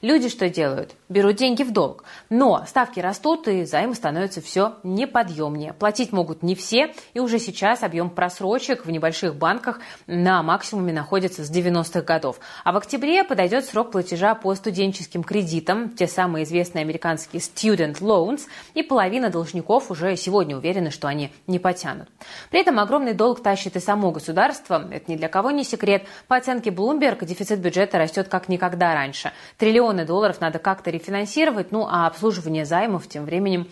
люди 0.00 0.28
что 0.28 0.48
делают? 0.48 0.94
Берут 1.08 1.36
деньги 1.36 1.62
в 1.62 1.72
долг. 1.72 2.04
Но 2.30 2.64
ставки 2.66 3.00
растут, 3.00 3.48
и 3.48 3.64
займы 3.64 3.94
становятся 3.94 4.40
все 4.40 4.76
неподъемнее. 4.82 5.72
Платить 5.72 6.12
могут 6.12 6.42
не 6.42 6.54
все, 6.54 6.94
и 7.14 7.20
уже 7.20 7.38
сейчас 7.38 7.82
объем 7.82 8.10
просрочек 8.10 8.86
в 8.86 8.90
небольших 8.90 9.34
банках 9.34 9.80
на 10.06 10.42
максимуме 10.42 10.92
находится 10.92 11.44
с 11.44 11.50
90-х 11.50 12.02
годов. 12.02 12.40
А 12.64 12.72
в 12.72 12.76
октябре 12.76 13.24
подойдет 13.24 13.64
срок 13.64 13.92
платежа 13.92 14.34
по 14.34 14.54
студенческим 14.54 15.22
кредитам, 15.22 15.90
те 15.90 16.06
самые 16.06 16.44
известные 16.44 16.82
американские 16.82 17.40
student 17.40 18.00
loans, 18.00 18.42
и 18.74 18.82
половина 18.82 19.30
должников 19.30 19.90
уже 19.90 20.16
сегодня 20.16 20.56
уверены, 20.56 20.90
что 20.90 21.08
они 21.08 21.32
не 21.46 21.58
потянут. 21.58 22.08
При 22.50 22.60
этом 22.60 22.78
огромный 22.78 23.14
долг 23.14 23.42
тащит 23.42 23.76
и 23.76 23.80
само 23.80 24.10
государство. 24.10 24.88
Это 24.90 25.10
ни 25.10 25.16
для 25.16 25.28
кого 25.28 25.50
не 25.50 25.64
секрет. 25.64 26.04
По 26.26 26.36
оценке 26.36 26.70
Bloomberg, 26.70 27.24
дефицит 27.24 27.60
бюджета 27.60 27.98
растет 27.98 28.28
как 28.28 28.48
никогда 28.48 28.94
раньше. 28.94 29.21
Триллионы 29.58 30.04
долларов 30.04 30.40
надо 30.40 30.58
как-то 30.58 30.90
рефинансировать, 30.90 31.70
ну 31.70 31.86
а 31.86 32.06
обслуживание 32.06 32.64
займов 32.64 33.06
тем 33.06 33.24
временем 33.24 33.68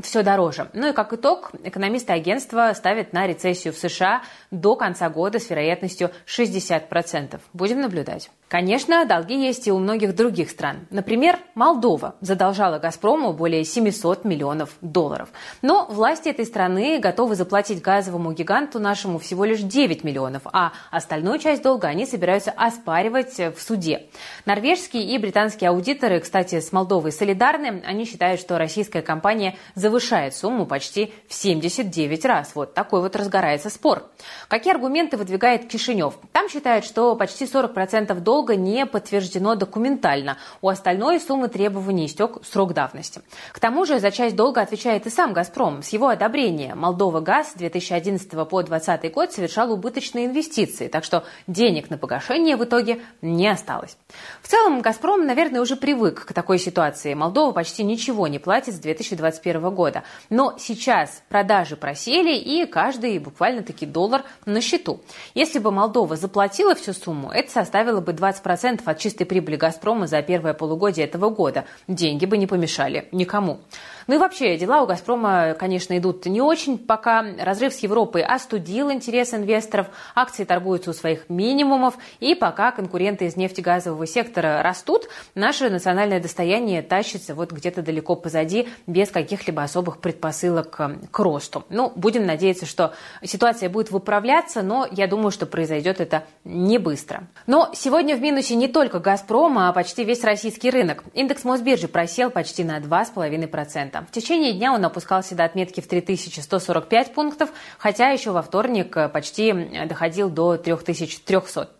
все 0.00 0.22
дороже. 0.22 0.68
Ну 0.72 0.88
и 0.88 0.92
как 0.92 1.12
итог, 1.12 1.50
экономисты 1.64 2.12
агентства 2.12 2.72
ставят 2.74 3.12
на 3.12 3.26
рецессию 3.26 3.72
в 3.72 3.78
США 3.78 4.22
до 4.50 4.76
конца 4.76 5.08
года 5.10 5.38
с 5.38 5.50
вероятностью 5.50 6.10
60%. 6.26 7.40
Будем 7.52 7.80
наблюдать. 7.80 8.30
Конечно, 8.52 9.06
долги 9.06 9.46
есть 9.46 9.66
и 9.66 9.72
у 9.72 9.78
многих 9.78 10.14
других 10.14 10.50
стран. 10.50 10.86
Например, 10.90 11.38
Молдова 11.54 12.16
задолжала 12.20 12.78
«Газпрому» 12.78 13.32
более 13.32 13.64
700 13.64 14.26
миллионов 14.26 14.76
долларов. 14.82 15.30
Но 15.62 15.86
власти 15.86 16.28
этой 16.28 16.44
страны 16.44 16.98
готовы 16.98 17.34
заплатить 17.34 17.80
газовому 17.80 18.34
гиганту 18.34 18.78
нашему 18.78 19.18
всего 19.18 19.46
лишь 19.46 19.60
9 19.60 20.04
миллионов, 20.04 20.42
а 20.52 20.74
остальную 20.90 21.38
часть 21.38 21.62
долга 21.62 21.88
они 21.88 22.04
собираются 22.04 22.50
оспаривать 22.50 23.38
в 23.38 23.58
суде. 23.58 24.08
Норвежские 24.44 25.02
и 25.04 25.16
британские 25.16 25.70
аудиторы, 25.70 26.20
кстати, 26.20 26.60
с 26.60 26.72
Молдовой 26.72 27.10
солидарны. 27.10 27.82
Они 27.86 28.04
считают, 28.04 28.38
что 28.38 28.58
российская 28.58 29.00
компания 29.00 29.56
завышает 29.76 30.36
сумму 30.36 30.66
почти 30.66 31.14
в 31.26 31.32
79 31.32 32.26
раз. 32.26 32.50
Вот 32.54 32.74
такой 32.74 33.00
вот 33.00 33.16
разгорается 33.16 33.70
спор. 33.70 34.10
Какие 34.48 34.74
аргументы 34.74 35.16
выдвигает 35.16 35.68
Кишинев? 35.68 36.18
Там 36.32 36.50
считают, 36.50 36.84
что 36.84 37.16
почти 37.16 37.46
40% 37.46 38.12
долга 38.20 38.41
долга 38.42 38.56
не 38.56 38.86
подтверждено 38.86 39.54
документально. 39.54 40.36
У 40.62 40.68
остальной 40.68 41.20
суммы 41.20 41.46
требований 41.46 42.06
истек 42.06 42.38
срок 42.44 42.74
давности. 42.74 43.20
К 43.52 43.60
тому 43.60 43.84
же 43.84 44.00
за 44.00 44.10
часть 44.10 44.34
долга 44.34 44.62
отвечает 44.62 45.06
и 45.06 45.10
сам 45.10 45.32
«Газпром». 45.32 45.84
С 45.84 45.90
его 45.90 46.08
одобрения 46.08 46.74
Молдова 46.74 47.20
ГАЗ 47.20 47.52
с 47.52 47.54
2011 47.54 48.28
по 48.48 48.62
2020 48.62 49.12
год 49.12 49.32
совершал 49.32 49.72
убыточные 49.72 50.26
инвестиции, 50.26 50.88
так 50.88 51.04
что 51.04 51.22
денег 51.46 51.88
на 51.88 51.98
погашение 51.98 52.56
в 52.56 52.64
итоге 52.64 53.00
не 53.20 53.46
осталось. 53.46 53.96
В 54.42 54.48
целом 54.48 54.80
«Газпром», 54.80 55.24
наверное, 55.24 55.60
уже 55.60 55.76
привык 55.76 56.24
к 56.24 56.32
такой 56.32 56.58
ситуации. 56.58 57.14
Молдова 57.14 57.52
почти 57.52 57.84
ничего 57.84 58.26
не 58.26 58.40
платит 58.40 58.74
с 58.74 58.78
2021 58.78 59.70
года. 59.70 60.02
Но 60.30 60.56
сейчас 60.58 61.22
продажи 61.28 61.76
просели, 61.76 62.34
и 62.34 62.66
каждый 62.66 63.20
буквально-таки 63.20 63.86
доллар 63.86 64.24
на 64.46 64.60
счету. 64.60 65.00
Если 65.34 65.60
бы 65.60 65.70
Молдова 65.70 66.16
заплатила 66.16 66.74
всю 66.74 66.92
сумму, 66.92 67.30
это 67.30 67.52
составило 67.52 68.00
бы 68.00 68.12
20 68.12 68.31
20% 68.32 68.82
от 68.84 68.98
чистой 68.98 69.24
прибыли 69.24 69.56
«Газпрома» 69.56 70.06
за 70.06 70.22
первое 70.22 70.54
полугодие 70.54 71.06
этого 71.06 71.30
года. 71.30 71.64
Деньги 71.88 72.26
бы 72.26 72.38
не 72.38 72.46
помешали 72.46 73.08
никому. 73.12 73.60
Ну 74.06 74.14
и 74.14 74.18
вообще, 74.18 74.56
дела 74.56 74.82
у 74.82 74.86
«Газпрома», 74.86 75.54
конечно, 75.58 75.96
идут 75.96 76.26
не 76.26 76.40
очень 76.40 76.78
пока. 76.78 77.24
Разрыв 77.38 77.72
с 77.72 77.78
Европой 77.78 78.22
остудил 78.22 78.90
интерес 78.90 79.34
инвесторов, 79.34 79.88
акции 80.14 80.44
торгуются 80.44 80.90
у 80.90 80.92
своих 80.92 81.28
минимумов, 81.28 81.94
и 82.20 82.34
пока 82.34 82.72
конкуренты 82.72 83.26
из 83.26 83.36
нефтегазового 83.36 84.06
сектора 84.06 84.62
растут, 84.62 85.08
наше 85.34 85.70
национальное 85.70 86.20
достояние 86.20 86.82
тащится 86.82 87.34
вот 87.34 87.52
где-то 87.52 87.82
далеко 87.82 88.16
позади, 88.16 88.68
без 88.86 89.10
каких-либо 89.10 89.62
особых 89.62 89.98
предпосылок 89.98 90.70
к 91.10 91.18
росту. 91.18 91.64
Ну, 91.68 91.92
будем 91.94 92.26
надеяться, 92.26 92.66
что 92.66 92.94
ситуация 93.22 93.68
будет 93.68 93.90
выправляться, 93.90 94.62
но 94.62 94.86
я 94.90 95.06
думаю, 95.06 95.30
что 95.30 95.46
произойдет 95.46 96.00
это 96.00 96.24
не 96.44 96.78
быстро. 96.78 97.28
Но 97.46 97.70
сегодня 97.74 98.16
в 98.16 98.20
минусе 98.20 98.54
не 98.54 98.68
только 98.68 98.98
«Газпром», 98.98 99.58
а 99.58 99.72
почти 99.72 100.04
весь 100.04 100.24
российский 100.24 100.70
рынок. 100.70 101.04
Индекс 101.14 101.44
Мосбиржи 101.44 101.88
просел 101.88 102.30
почти 102.30 102.64
на 102.64 102.78
2,5%. 102.78 103.91
В 104.00 104.10
течение 104.10 104.52
дня 104.52 104.72
он 104.72 104.84
опускался 104.84 105.34
до 105.34 105.44
отметки 105.44 105.80
в 105.80 105.86
3145 105.86 107.14
пунктов, 107.14 107.50
хотя 107.78 108.08
еще 108.10 108.30
во 108.30 108.42
вторник 108.42 108.96
почти 109.12 109.52
доходил 109.86 110.30
до 110.30 110.56
3300. 110.56 111.70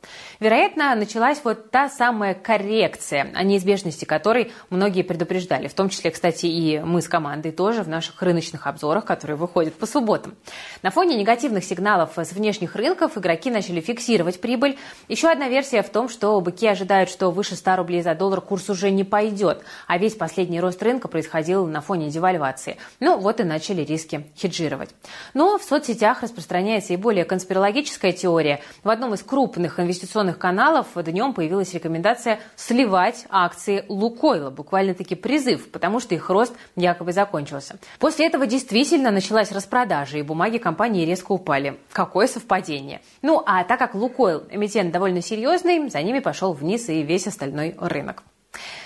Вероятно, 0.43 0.93
началась 0.97 1.41
вот 1.45 1.71
та 1.71 1.89
самая 1.89 2.35
коррекция, 2.35 3.31
о 3.33 3.45
неизбежности 3.45 4.05
которой 4.05 4.51
многие 4.71 5.03
предупреждали, 5.03 5.69
в 5.69 5.75
том 5.75 5.89
числе, 5.89 6.11
кстати, 6.11 6.47
и 6.47 6.81
мы 6.81 7.01
с 7.01 7.07
командой 7.07 7.53
тоже 7.53 7.85
в 7.85 7.89
наших 7.89 8.21
рыночных 8.21 8.67
обзорах, 8.67 9.05
которые 9.05 9.37
выходят 9.37 9.75
по 9.75 9.87
субботам. 9.87 10.35
На 10.83 10.91
фоне 10.91 11.17
негативных 11.17 11.63
сигналов 11.63 12.19
с 12.19 12.33
внешних 12.33 12.75
рынков 12.75 13.17
игроки 13.17 13.53
начали 13.53 13.81
фиксировать 13.81 14.41
прибыль. 14.41 14.77
Еще 15.07 15.29
одна 15.29 15.49
версия 15.49 15.81
в 15.81 15.91
том, 15.91 16.09
что 16.09 16.41
быки 16.41 16.67
ожидают, 16.67 17.09
что 17.09 17.31
выше 17.31 17.55
100 17.55 17.77
рублей 17.77 18.03
за 18.03 18.17
доллар 18.17 18.41
курс 18.41 18.69
уже 18.69 18.91
не 18.91 19.05
пойдет, 19.05 19.63
а 19.87 19.97
весь 19.97 20.17
последний 20.17 20.59
рост 20.59 20.83
рынка 20.83 21.07
происходил 21.07 21.69
на 21.69 21.81
фоне 21.81 22.11
девальвации. 22.11 22.79
Ну, 22.99 23.17
вот 23.17 23.39
и 23.39 23.45
начали 23.45 23.83
риски 23.83 24.27
хеджировать. 24.37 24.91
Но 25.35 25.57
в 25.57 25.63
соцсетях 25.63 26.23
распространяется 26.23 26.95
и 26.95 26.97
более 26.97 27.25
конспирологическая 27.25 28.11
теория. 28.11 28.61
В 28.83 28.91
одном 28.91 29.15
из 29.15 29.23
крупных 29.23 29.79
инвестиционных 29.79 30.32
каналов 30.39 30.89
днем 30.97 31.35
появилась 31.35 31.75
рекомендация 31.75 32.41
сливать 32.57 33.27
акции 33.29 33.85
Лукойла. 33.89 34.51
Буквально-таки 34.51 35.15
призыв, 35.15 35.71
потому 35.71 36.01
что 36.01 36.15
их 36.15 36.29
рост 36.31 36.55
якобы 36.77 37.13
закончился. 37.13 37.79
После 37.99 38.27
этого 38.27 38.47
действительно 38.47 39.11
началась 39.11 39.53
распродажа, 39.53 40.19
и 40.19 40.23
бумаги 40.23 40.59
компании 40.59 41.05
резко 41.05 41.33
упали. 41.33 41.79
Какое 41.93 42.27
совпадение. 42.27 43.01
Ну, 43.23 43.43
а 43.45 43.65
так 43.65 43.79
как 43.79 43.95
Лукойл 43.95 44.45
эмитент 44.51 44.93
довольно 44.93 45.23
серьезный, 45.23 45.89
за 45.89 46.03
ними 46.03 46.21
пошел 46.21 46.53
вниз 46.53 46.89
и 46.89 47.03
весь 47.03 47.27
остальной 47.27 47.75
рынок. 47.79 48.23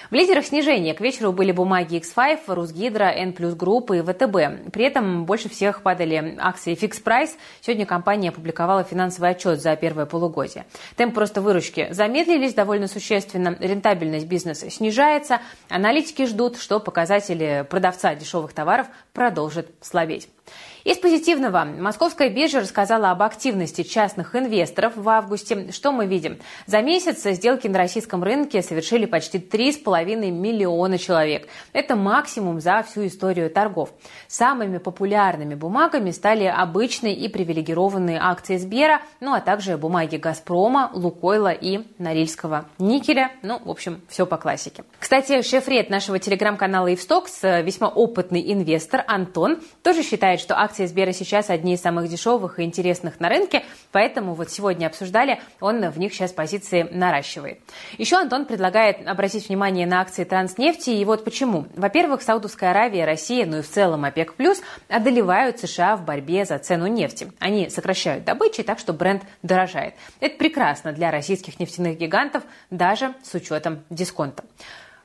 В 0.09 0.15
лидерах 0.15 0.47
снижения 0.47 0.95
к 0.95 1.01
вечеру 1.01 1.33
были 1.33 1.51
бумаги 1.51 1.99
X5, 1.99 2.55
Русгидро, 2.55 3.07
N 3.07 3.33
группы 3.33 3.99
и 3.99 4.03
ВТБ. 4.03 4.71
При 4.73 4.85
этом 4.85 5.25
больше 5.25 5.49
всех 5.49 5.83
падали 5.83 6.37
акции 6.39 6.77
Fix 6.77 7.03
Price. 7.03 7.31
Сегодня 7.61 7.87
компания 7.87 8.29
опубликовала 8.29 8.85
финансовый 8.85 9.31
отчет 9.31 9.61
за 9.61 9.75
первое 9.75 10.07
полугодие. 10.07 10.65
Темп 10.95 11.15
просто 11.15 11.41
выручки 11.41 11.89
замедлились 11.91 12.55
довольно 12.55 12.87
существенно, 12.87 13.57
рентабельность 13.59 14.27
бизнеса 14.27 14.71
снижается. 14.71 15.41
Аналитики 15.69 16.27
ждут, 16.27 16.59
что 16.59 16.79
показатели 16.79 17.67
продавца 17.69 18.15
дешевых 18.15 18.53
товаров 18.53 18.87
продолжат 19.13 19.69
слабеть. 19.81 20.29
Из 20.85 20.99
позитивного. 20.99 21.65
Московская 21.65 22.31
биржа 22.31 22.61
рассказала 22.61 23.11
об 23.11 23.21
активности 23.21 23.83
частных 23.83 24.37
инвесторов 24.37 24.93
в 24.95 25.09
августе. 25.09 25.73
Что 25.73 25.91
мы 25.91 26.07
видим? 26.07 26.39
За 26.67 26.81
месяц 26.81 27.25
сделки 27.25 27.67
на 27.67 27.79
российском 27.79 28.23
рынке 28.23 28.63
совершили 28.63 29.07
почти 29.07 29.39
3,5 29.39 29.96
миллиона 30.05 30.99
человек. 30.99 31.49
Это 31.73 31.97
максимум 31.97 32.61
за 32.61 32.83
всю 32.83 33.07
историю 33.07 33.51
торгов. 33.51 33.91
Самыми 34.29 34.79
популярными 34.79 35.55
бумагами 35.55 36.11
стали 36.11 36.45
обычные 36.45 37.15
и 37.15 37.29
привилегированные 37.29 38.19
акции 38.21 38.57
Сбера, 38.57 39.01
ну 39.21 39.33
а 39.33 39.41
также 39.41 39.77
бумаги 39.77 40.17
Газпрома, 40.17 40.91
Лукойла 40.93 41.53
и 41.53 41.81
Норильского 41.99 42.67
никеля. 42.79 43.31
Ну, 43.43 43.61
в 43.65 43.71
общем, 43.71 44.01
все 44.09 44.27
по 44.27 44.37
классике. 44.37 44.85
Кстати, 44.99 45.43
шеф-ред 45.43 45.91
нашего 45.91 46.19
телеграм-канала 46.19 46.93
Ивстокс, 46.93 47.43
весьма 47.43 47.89
опытный 47.89 48.53
инвестор 48.53 49.05
Антон, 49.07 49.59
тоже 49.83 50.03
считает, 50.03 50.41
что 50.41 50.59
акции 50.59 50.87
Сбера 50.87 51.13
сейчас 51.13 51.51
одни 51.51 51.75
из 51.75 51.81
самых 51.81 52.09
дешевых 52.09 52.59
и 52.59 52.63
интересных 52.63 53.21
на 53.21 53.29
рынке, 53.29 53.65
поэтому 53.93 54.35
вот 54.35 54.51
сегодня 54.51 54.87
обсуждали, 54.87 55.41
он 55.61 55.89
в 55.91 55.99
них 55.99 56.13
сейчас 56.13 56.33
позиции 56.33 56.89
наращивает. 56.91 57.61
Еще 57.99 58.17
Антон 58.17 58.45
предлагает 58.45 59.07
обратить 59.07 59.49
внимание 59.49 59.86
на 59.87 60.01
акции 60.01 60.25
Транснефти, 60.25 60.91
и 60.91 61.05
вот 61.05 61.25
почему. 61.25 61.67
Во-первых, 61.75 62.23
Саудовская 62.23 62.71
Аравия, 62.71 63.05
Россия, 63.05 63.47
ну 63.47 63.59
и 63.59 63.63
в 63.63 63.69
целом 63.69 64.05
ОПЕК+, 64.05 64.35
одолевают 64.89 65.61
США 65.61 65.97
в 65.97 66.05
борьбе 66.05 66.45
за 66.45 66.59
цену 66.59 66.87
нефти. 66.87 67.33
Они 67.39 67.71
сокращают 67.71 68.25
добычу, 68.25 68.65
так 68.65 68.79
что 68.79 68.93
бренд 68.93 69.23
дорожает. 69.43 69.95
Это 70.21 70.37
прекрасно 70.37 70.93
для 70.93 71.11
российских 71.11 71.61
нефтяных 71.61 71.99
гигантов, 71.99 72.43
даже 72.71 73.15
с 73.23 73.35
учетом 73.35 73.85
дисконта. 73.91 74.45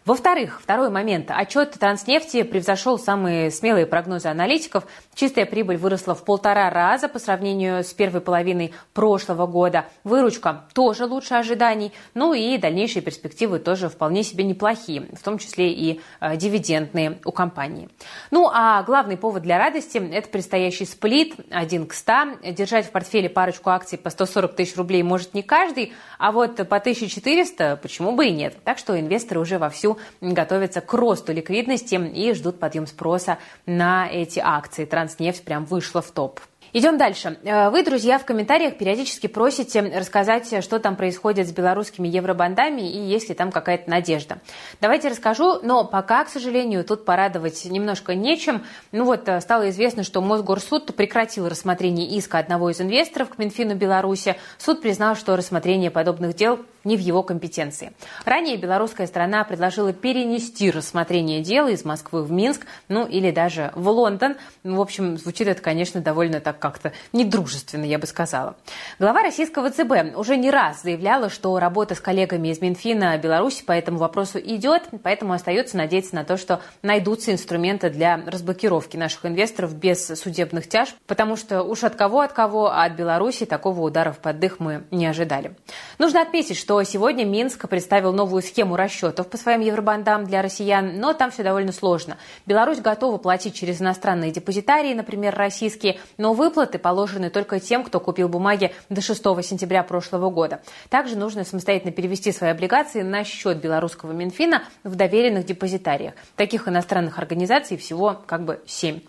Во-вторых, 0.04 0.62
второй 0.64 0.90
момент. 0.90 1.30
Отчет 1.30 1.74
Транснефти 1.74 2.42
превзошел 2.42 2.98
самые 2.98 3.52
смелые 3.52 3.86
прогнозы 3.86 4.30
аналитиков. 4.30 4.86
Чистая 5.14 5.46
прибыль 5.46 5.78
выросла 5.78 6.16
в 6.16 6.26
полтора 6.26 6.72
раза 6.72 7.08
по 7.08 7.20
сравнению 7.20 7.84
с 7.84 7.94
первой 7.94 8.20
половиной 8.20 8.74
прошлого 8.96 9.46
года. 9.46 9.86
Выручка 10.04 10.64
тоже 10.74 11.06
лучше 11.06 11.36
ожиданий. 11.36 11.92
Ну 12.16 12.34
и 12.34 12.58
дальнейшие 12.58 13.04
перспективы 13.04 13.60
тоже 13.60 13.90
вполне 13.90 14.24
себе 14.24 14.44
неплохие, 14.44 15.08
в 15.14 15.22
том 15.22 15.38
числе 15.38 15.72
и 15.72 16.02
э, 16.20 16.36
дивидендные 16.36 17.20
у 17.24 17.32
компании. 17.32 17.88
Ну 18.32 18.50
а 18.52 18.82
главный 18.82 19.18
повод 19.18 19.44
для 19.44 19.60
радости– 19.60 20.00
это 20.12 20.28
предстоящий 20.30 20.86
сплит 20.86 21.36
один 21.52 21.86
к 21.86 21.94
100. 21.94 22.14
Держать 22.54 22.88
в 22.88 22.92
портфеле 22.92 23.30
парочку 23.30 23.70
акций 23.70 24.00
по 24.00 24.10
140 24.10 24.56
тысяч 24.56 24.76
рублей 24.78 25.04
может 25.04 25.36
не 25.36 25.44
каждый, 25.44 25.94
а 26.18 26.32
вот 26.32 26.56
по 26.56 26.78
1400 26.78 27.78
почему 27.84 28.14
бы 28.14 28.26
и 28.26 28.32
нет. 28.32 28.56
Так 28.64 28.80
что 28.80 29.00
инвесторы 29.00 29.40
уже 29.40 29.60
вовсю 29.60 29.91
готовятся 30.22 30.82
к 30.82 30.94
росту 30.94 31.34
ликвидности 31.34 31.96
и 31.96 32.34
ждут 32.34 32.60
подъем 32.60 32.88
спроса 32.88 33.38
на 33.66 34.08
эти 34.10 34.40
акции. 34.40 34.86
Транснефть 34.86 35.44
прям 35.44 35.66
вышла 35.66 36.02
в 36.02 36.12
топ. 36.12 36.40
Идем 36.74 36.98
дальше. 36.98 37.38
Э, 37.44 37.70
вы, 37.70 37.84
друзья, 37.84 38.18
в 38.18 38.24
комментариях 38.24 38.78
периодически 38.78 39.28
просите 39.28 39.82
рассказать, 39.82 40.64
что 40.64 40.80
там 40.80 40.96
происходит 40.96 41.50
с 41.50 41.52
белорусскими 41.52 42.08
евробандами 42.08 42.82
и 42.82 42.98
есть 42.98 43.28
ли 43.28 43.36
там 43.36 43.52
какая-то 43.52 43.90
надежда. 43.90 44.40
Давайте 44.80 45.10
расскажу, 45.10 45.60
но 45.64 45.84
пока, 45.84 46.24
к 46.24 46.30
сожалению, 46.30 46.86
тут 46.86 47.04
порадовать 47.04 47.66
немножко 47.66 48.16
нечем. 48.16 48.64
Ну 48.94 49.04
вот, 49.04 49.28
э, 49.28 49.42
стало 49.42 49.70
известно, 49.70 50.04
что 50.04 50.22
Мосгорсуд 50.22 50.96
прекратил 50.96 51.50
рассмотрение 51.50 52.08
иска 52.18 52.38
одного 52.38 52.70
из 52.70 52.80
инвесторов 52.80 53.30
к 53.30 53.38
Минфину 53.38 53.76
Беларуси. 53.76 54.38
Суд 54.58 54.82
признал, 54.82 55.16
что 55.18 55.36
рассмотрение 55.36 55.92
подобных 55.92 56.36
дел 56.36 56.60
не 56.84 56.98
в 56.98 57.00
его 57.00 57.24
компетенции. 57.24 57.94
Ранее 58.26 58.58
белорусская 58.58 59.08
сторона 59.08 59.44
предложила 59.44 59.94
перенести 59.94 60.72
рассмотрение 60.72 61.42
дела 61.42 61.70
из 61.70 61.86
Москвы 61.86 62.24
в 62.24 62.32
Минск, 62.32 62.66
ну 62.88 63.06
или 63.06 63.32
даже 63.32 63.72
в 63.76 63.88
Лондон. 63.90 64.36
В 64.64 64.80
общем, 64.80 65.18
звучит 65.18 65.48
это, 65.48 65.62
конечно, 65.62 66.02
довольно 66.02 66.40
так 66.40 66.60
как-то 66.60 66.94
недружественно, 67.14 67.86
я 67.86 68.00
бы 68.00 68.08
сказала. 68.08 68.56
Глава 69.00 69.22
российского 69.24 69.70
ЦБ 69.70 70.16
уже 70.16 70.38
не 70.38 70.52
раз 70.52 70.82
заявляла, 70.84 71.30
что 71.30 71.58
работа 71.60 71.96
с 71.96 72.00
коллегами 72.00 72.50
из 72.50 72.62
Минфина 72.62 73.18
Беларуси 73.18 73.64
по 73.64 73.72
этому 73.72 73.98
вопросу 73.98 74.40
идет, 74.40 74.84
поэтому 75.04 75.34
остается 75.34 75.78
надеяться 75.78 76.16
на 76.16 76.24
то, 76.24 76.38
что 76.38 76.62
найдутся 76.82 77.32
инструменты 77.32 77.90
для 77.90 78.18
разблокировки 78.26 78.98
наших 78.98 79.26
инвесторов 79.26 79.76
без 79.76 80.08
судебных 80.08 80.68
тяжб, 80.68 80.96
потому 81.08 81.36
что 81.36 81.64
уж 81.64 81.84
от 81.84 81.96
кого 81.96 82.22
от 82.22 82.34
кого, 82.34 82.72
а 82.72 82.86
от 82.86 82.94
Беларуси 82.94 83.46
такого 83.46 83.82
удара 83.82 84.12
в 84.12 84.20
поддых 84.20 84.60
мы 84.60 84.84
не 84.92 85.06
ожидали. 85.06 85.56
Нужно 85.98 86.22
отметить, 86.22 86.58
что 86.58 86.71
сегодня 86.84 87.26
Минск 87.26 87.68
представил 87.68 88.14
новую 88.14 88.44
схему 88.44 88.76
расчетов 88.76 89.28
по 89.28 89.38
своим 89.38 89.62
евробандам 89.62 90.26
для 90.26 90.44
россиян, 90.44 91.00
но 91.00 91.14
там 91.14 91.32
все 91.32 91.42
довольно 91.42 91.72
сложно. 91.72 92.18
Беларусь 92.46 92.80
готова 92.80 93.18
платить 93.18 93.56
через 93.56 93.82
иностранные 93.82 94.32
депозитарии, 94.32 94.94
например, 94.94 95.34
российские, 95.34 96.00
но 96.18 96.34
вы 96.34 96.52
выплаты 96.52 96.80
положены 96.80 97.30
только 97.30 97.62
тем, 97.62 97.82
кто 97.82 98.02
купил 98.02 98.28
бумаги 98.28 98.74
до 98.90 99.00
6 99.00 99.24
сентября 99.42 99.84
прошлого 99.84 100.30
года. 100.30 100.60
Также 100.90 101.16
нужно 101.16 101.46
самостоятельно 101.46 101.94
перевести 101.94 102.34
свои 102.34 102.50
облигации 102.50 103.04
на 103.04 103.24
счет 103.24 103.62
белорусского 103.62 104.12
Минфина 104.12 104.64
в 104.84 104.96
доверенных 104.96 105.46
депозитариях. 105.46 106.14
Таких 106.36 106.68
иностранных 106.68 107.20
организаций 107.20 107.78
всего 107.78 108.20
как 108.26 108.44
бы 108.44 108.62
7. 108.66 109.00